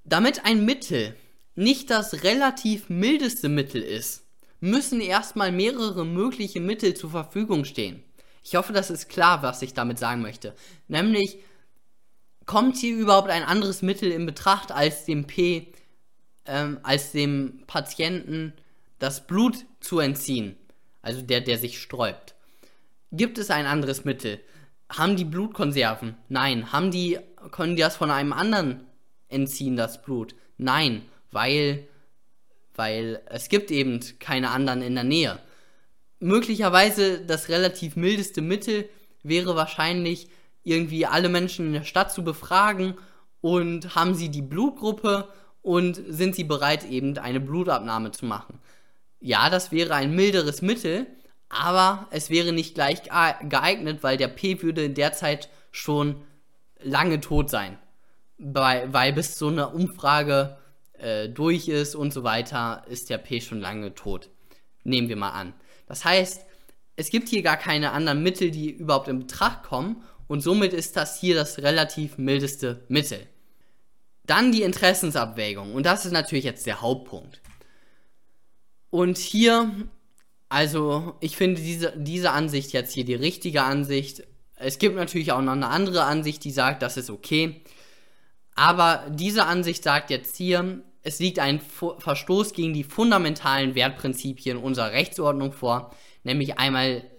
Damit 0.05 0.45
ein 0.45 0.67
Mittel 0.67 1.17
nicht 1.55 1.91
das 1.91 2.23
relativ 2.23 2.91
mildeste 2.91 3.49
Mittel 3.49 3.83
ist, 3.83 4.25
müssen 4.61 5.01
erstmal 5.01 5.53
mehrere 5.53 6.05
mögliche 6.05 6.61
Mittel 6.61 6.95
zur 6.95 7.11
Verfügung 7.11 7.65
stehen. 7.65 8.03
Ich 8.45 8.57
hoffe, 8.57 8.73
das 8.73 8.91
ist 8.91 9.09
klar, 9.09 9.43
was 9.43 9.63
ich 9.63 9.73
damit 9.73 9.99
sagen 9.99 10.21
möchte. 10.21 10.55
Nämlich, 10.89 11.39
kommt 12.47 12.77
hier 12.77 12.97
überhaupt 12.97 13.31
ein 13.31 13.45
anderes 13.45 13.83
Mittel 13.83 14.11
in 14.11 14.27
Betracht, 14.27 14.73
als 14.73 15.05
dem 15.05 15.27
P, 15.27 15.73
ähm, 16.47 16.79
als 16.83 17.13
dem 17.13 17.65
Patienten 17.67 18.53
das 18.99 19.27
Blut 19.27 19.65
zu 19.81 19.99
entziehen? 19.99 20.57
Also 21.01 21.23
der, 21.23 21.41
der 21.41 21.59
sich 21.59 21.81
sträubt. 21.81 22.35
Gibt 23.11 23.39
es 23.39 23.51
ein 23.51 23.67
anderes 23.67 24.05
Mittel? 24.05 24.41
Haben 24.89 25.17
die 25.17 25.25
Blutkonserven? 25.25 26.17
Nein. 26.29 26.73
Haben 26.73 26.91
die, 26.91 27.19
können 27.51 27.77
die 27.77 27.83
das 27.83 27.97
von 27.97 28.11
einem 28.11 28.33
anderen 28.33 28.87
entziehen, 29.29 29.77
das 29.77 30.03
Blut? 30.03 30.35
Nein, 30.59 31.03
weil, 31.31 31.89
weil 32.75 33.21
es 33.27 33.49
gibt 33.49 33.71
eben 33.71 34.01
keine 34.21 34.51
anderen 34.51 34.83
in 34.83 34.95
der 34.95 35.05
Nähe 35.05 35.41
möglicherweise 36.23 37.21
das 37.21 37.49
relativ 37.49 37.97
mildeste 37.97 38.41
Mittel 38.41 38.89
wäre 39.23 39.57
wahrscheinlich 39.57 40.29
irgendwie 40.63 41.05
alle 41.05 41.29
Menschen 41.29 41.67
in 41.67 41.73
der 41.73 41.85
Stadt 41.85 42.13
zu 42.13 42.23
befragen 42.23 42.95
und 43.41 43.97
haben 43.97 44.15
sie 44.15 44.29
die 44.29 44.43
Blutgruppe 44.43 45.29
und 45.63 46.01
sind 46.09 46.35
sie 46.35 46.45
bereit 46.45 46.85
eben 46.85 47.17
eine 47.19 47.41
Blutabnahme 47.41 48.11
zu 48.11 48.27
machen. 48.27 48.59
Ja, 49.21 49.49
das 49.49 49.73
wäre 49.73 49.95
ein 49.95 50.15
milderes 50.15 50.61
Mittel, 50.63 51.07
aber 51.49 52.09
es 52.11 52.29
wäre 52.29 52.53
nicht 52.53 52.75
gleich 52.75 53.03
geeignet, 53.05 54.03
weil 54.03 54.17
der 54.17 54.29
P 54.29 54.61
würde 54.63 54.85
in 54.85 54.95
der 54.95 55.13
Zeit 55.13 55.49
schon 55.71 56.23
lange 56.83 57.21
tot 57.21 57.49
sein. 57.49 57.79
Weil, 58.39 58.93
weil 58.93 59.13
bis 59.13 59.39
so 59.39 59.49
eine 59.49 59.69
Umfrage 59.69 60.57
äh, 60.95 61.29
durch 61.29 61.69
ist 61.69 61.95
und 61.95 62.13
so 62.13 62.25
weiter, 62.25 62.85
ist 62.89 63.11
der 63.11 63.19
P 63.19 63.41
schon 63.41 63.61
lange 63.61 63.95
tot. 63.95 64.31
Nehmen 64.83 65.09
wir 65.09 65.17
mal 65.17 65.31
an. 65.31 65.55
Das 65.87 66.05
heißt, 66.05 66.45
es 66.97 67.11
gibt 67.11 67.29
hier 67.29 67.43
gar 67.43 67.57
keine 67.57 67.93
anderen 67.93 68.23
Mittel, 68.23 68.51
die 68.51 68.71
überhaupt 68.71 69.09
in 69.09 69.21
Betracht 69.21 69.63
kommen 69.63 70.03
und 70.27 70.41
somit 70.41 70.73
ist 70.73 70.97
das 70.97 71.21
hier 71.21 71.35
das 71.35 71.59
relativ 71.59 72.19
mildeste 72.19 72.85
Mittel. 72.89 73.29
Dann 74.25 74.53
die 74.53 74.63
Interessensabwägung 74.63 75.75
und 75.75 75.85
das 75.85 76.05
ist 76.05 76.13
natürlich 76.13 76.45
jetzt 76.45 76.67
der 76.67 76.81
Hauptpunkt. 76.81 77.41
Und 78.91 79.19
hier, 79.19 79.71
also 80.49 81.15
ich 81.21 81.37
finde 81.37 81.61
diese, 81.61 81.95
diese 81.97 82.31
Ansicht 82.31 82.73
jetzt 82.73 82.93
hier 82.93 83.05
die 83.05 83.15
richtige 83.15 83.63
Ansicht. 83.63 84.23
Es 84.57 84.79
gibt 84.79 84.97
natürlich 84.97 85.33
auch 85.33 85.41
noch 85.41 85.53
eine 85.53 85.69
andere 85.69 86.05
Ansicht, 86.05 86.45
die 86.45 86.51
sagt, 86.51 86.83
das 86.83 86.97
ist 86.97 87.11
okay. 87.11 87.63
Aber 88.55 89.07
diese 89.11 89.47
Ansicht 89.47 89.83
sagt 89.83 90.11
jetzt 90.11 90.37
hier, 90.37 90.83
es 91.03 91.19
liegt 91.19 91.39
ein 91.39 91.61
Verstoß 91.61 92.53
gegen 92.53 92.75
die 92.75 92.85
fundamentalen 92.85 93.75
Wertprinzipien 93.75 94.57
unserer 94.57 94.93
Rechtsordnung 94.93 95.53
vor, 95.53 95.95
nämlich 96.23 96.59
einmal 96.59 97.11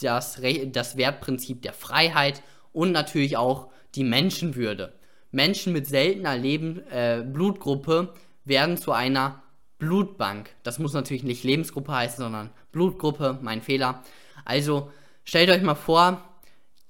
das, 0.00 0.40
das 0.72 0.96
Wertprinzip 0.96 1.62
der 1.62 1.72
Freiheit 1.72 2.42
und 2.72 2.92
natürlich 2.92 3.36
auch 3.36 3.70
die 3.94 4.04
Menschenwürde. 4.04 4.97
Menschen 5.30 5.72
mit 5.72 5.86
seltener 5.86 6.36
Leben, 6.36 6.80
äh, 6.90 7.24
Blutgruppe 7.26 8.14
werden 8.44 8.76
zu 8.76 8.92
einer 8.92 9.42
Blutbank. 9.78 10.50
Das 10.62 10.78
muss 10.78 10.92
natürlich 10.92 11.22
nicht 11.22 11.44
Lebensgruppe 11.44 11.92
heißen, 11.92 12.22
sondern 12.22 12.50
Blutgruppe, 12.72 13.38
mein 13.42 13.62
Fehler. 13.62 14.02
Also 14.44 14.90
stellt 15.24 15.50
euch 15.50 15.62
mal 15.62 15.74
vor, 15.74 16.22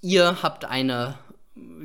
ihr 0.01 0.43
habt 0.43 0.65
eine 0.65 1.19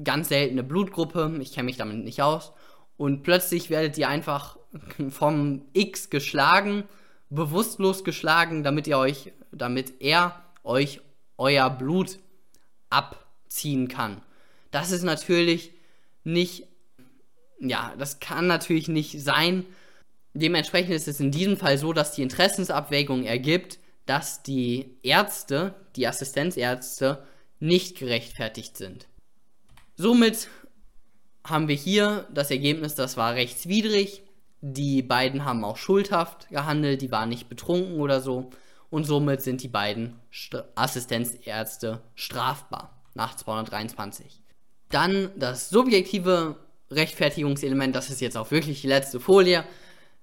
ganz 0.04 0.30
seltene 0.30 0.64
Blutgruppe, 0.64 1.38
ich 1.42 1.54
kenne 1.54 1.66
mich 1.66 1.78
damit 1.78 2.04
nicht 2.04 2.22
aus, 2.22 2.54
und 2.96 3.24
plötzlich 3.24 3.70
werdet 3.70 3.98
ihr 3.98 4.08
einfach 4.08 4.58
vom 5.10 5.64
X 5.74 6.10
geschlagen, 6.10 6.84
bewusstlos 7.30 8.04
geschlagen, 8.04 8.64
damit 8.64 8.88
ihr 8.88 8.98
euch, 8.98 9.34
damit 9.52 10.02
er 10.02 10.42
euch 10.64 11.02
euer 11.38 11.70
Blut 11.70 12.20
abziehen 12.90 13.88
kann. 13.88 14.22
Das 14.72 14.92
ist 14.92 15.04
natürlich 15.04 15.73
nicht, 16.24 16.68
ja, 17.60 17.94
das 17.98 18.20
kann 18.20 18.48
natürlich 18.48 18.88
nicht 18.88 19.22
sein. 19.22 19.66
Dementsprechend 20.34 20.94
ist 20.94 21.08
es 21.08 21.20
in 21.20 21.32
diesem 21.32 21.58
Fall 21.58 21.78
so, 21.78 21.94
dass 21.94 22.14
die 22.14 22.24
Interessensabwägung 22.24 23.24
ergibt, 23.24 23.80
dass 24.06 24.44
die 24.44 24.98
Ärzte, 25.04 25.76
die 25.96 26.08
Assistenzärzte, 26.08 27.24
nicht 27.60 27.98
gerechtfertigt 27.98 28.78
sind. 28.78 29.08
Somit 29.96 30.50
haben 31.46 31.68
wir 31.68 31.76
hier 31.76 32.28
das 32.34 32.52
Ergebnis, 32.52 32.96
das 32.96 33.16
war 33.16 33.36
rechtswidrig. 33.36 34.24
Die 34.62 35.02
beiden 35.02 35.46
haben 35.46 35.64
auch 35.64 35.78
schuldhaft 35.78 36.50
gehandelt, 36.50 37.02
die 37.02 37.12
waren 37.12 37.30
nicht 37.30 37.50
betrunken 37.50 38.00
oder 38.00 38.22
so. 38.22 38.50
Und 38.90 39.06
somit 39.06 39.42
sind 39.42 39.64
die 39.64 39.68
beiden 39.68 40.20
St 40.32 40.64
Assistenzärzte 40.76 42.02
strafbar 42.16 43.02
nach 43.14 43.36
223. 43.36 44.43
Dann 44.94 45.32
das 45.36 45.72
subjektive 45.72 46.56
Rechtfertigungselement, 46.92 47.96
das 47.96 48.12
ist 48.12 48.22
jetzt 48.22 48.38
auch 48.38 48.52
wirklich 48.52 48.82
die 48.82 48.88
letzte 48.88 49.20
Folie. 49.20 49.64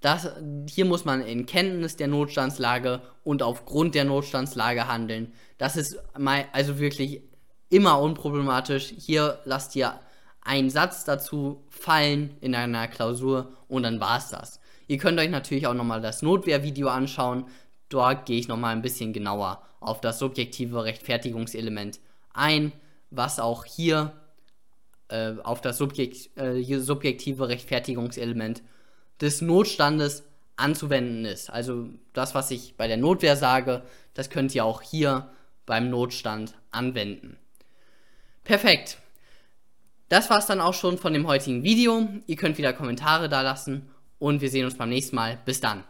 Das, 0.00 0.30
hier 0.68 0.85
muss 0.85 1.04
man 1.04 1.22
in 1.22 1.44
Kenntnis 1.44 1.96
der 1.96 2.06
Notstandslage 2.06 3.02
und 3.24 3.42
aufgrund 3.42 3.96
der 3.96 4.04
Notstandslage 4.04 4.87
handeln. 4.87 5.33
Das 5.59 5.76
ist 5.76 5.98
also 6.52 6.78
wirklich 6.78 7.22
immer 7.68 8.00
unproblematisch. 8.00 8.94
Hier 8.96 9.40
lasst 9.44 9.74
ihr 9.74 9.98
einen 10.40 10.70
Satz 10.70 11.04
dazu 11.04 11.64
fallen 11.68 12.37
in 12.40 12.54
einer 12.54 12.87
Klausur 12.87 13.52
und 13.66 13.83
dann 13.83 13.98
war 13.98 14.18
es 14.18 14.28
das. 14.28 14.61
Ihr 14.87 14.98
könnt 14.98 15.18
euch 15.18 15.30
natürlich 15.30 15.66
auch 15.66 15.74
nochmal 15.74 16.00
das 16.00 16.22
Notwehrvideo 16.22 16.87
anschauen. 16.87 17.46
Dort 17.88 18.24
gehe 18.24 18.38
ich 18.38 18.46
nochmal 18.46 18.76
ein 18.76 18.83
bisschen 18.83 19.12
genauer 19.12 19.62
auf 19.80 20.00
das 20.00 20.20
subjektive 20.20 20.85
Rechtfertigungselement 20.85 21.98
ein, 22.33 22.72
was 23.11 23.40
auch 23.40 23.64
hier 23.64 24.12
äh, 25.11 25.35
auf 25.42 25.61
das 25.61 25.79
Subjekt, 25.79 26.37
äh, 26.37 26.62
subjektive 26.79 27.49
Rechtfertigungselement 27.49 28.62
des 29.20 29.42
Notstandes 29.42 30.25
anzuwenden 30.57 31.25
ist. 31.25 31.51
Also 31.51 31.88
das, 32.12 32.35
was 32.35 32.51
ich 32.51 32.77
bei 32.77 32.87
der 32.87 32.96
Notwehr 32.96 33.37
sage, 33.37 33.83
das 34.14 34.31
könnt 34.31 34.55
ihr 34.55 34.64
auch 34.64 34.83
hier 34.83 35.31
beim 35.66 35.90
Notstand 35.90 36.55
anwenden. 36.70 37.37
Perfekt. 38.44 38.99
Das 40.09 40.29
war 40.31 40.38
es 40.38 40.46
dann 40.46 40.61
auch 40.61 40.75
schon 40.75 40.99
von 40.99 41.12
dem 41.12 41.27
heutigen 41.27 41.62
Video. 41.62 42.09
Ihr 42.27 42.37
könnt 42.37 42.59
wieder 42.59 42.73
Kommentare 42.73 43.29
da 43.29 43.42
lassen 43.42 43.88
und 44.18 44.40
wir 44.40 44.51
sehen 44.51 44.64
uns 44.64 44.77
beim 44.77 44.88
nächsten 44.88 45.16
Mal. 45.16 45.38
Bis 45.44 45.61
dann. 45.61 45.85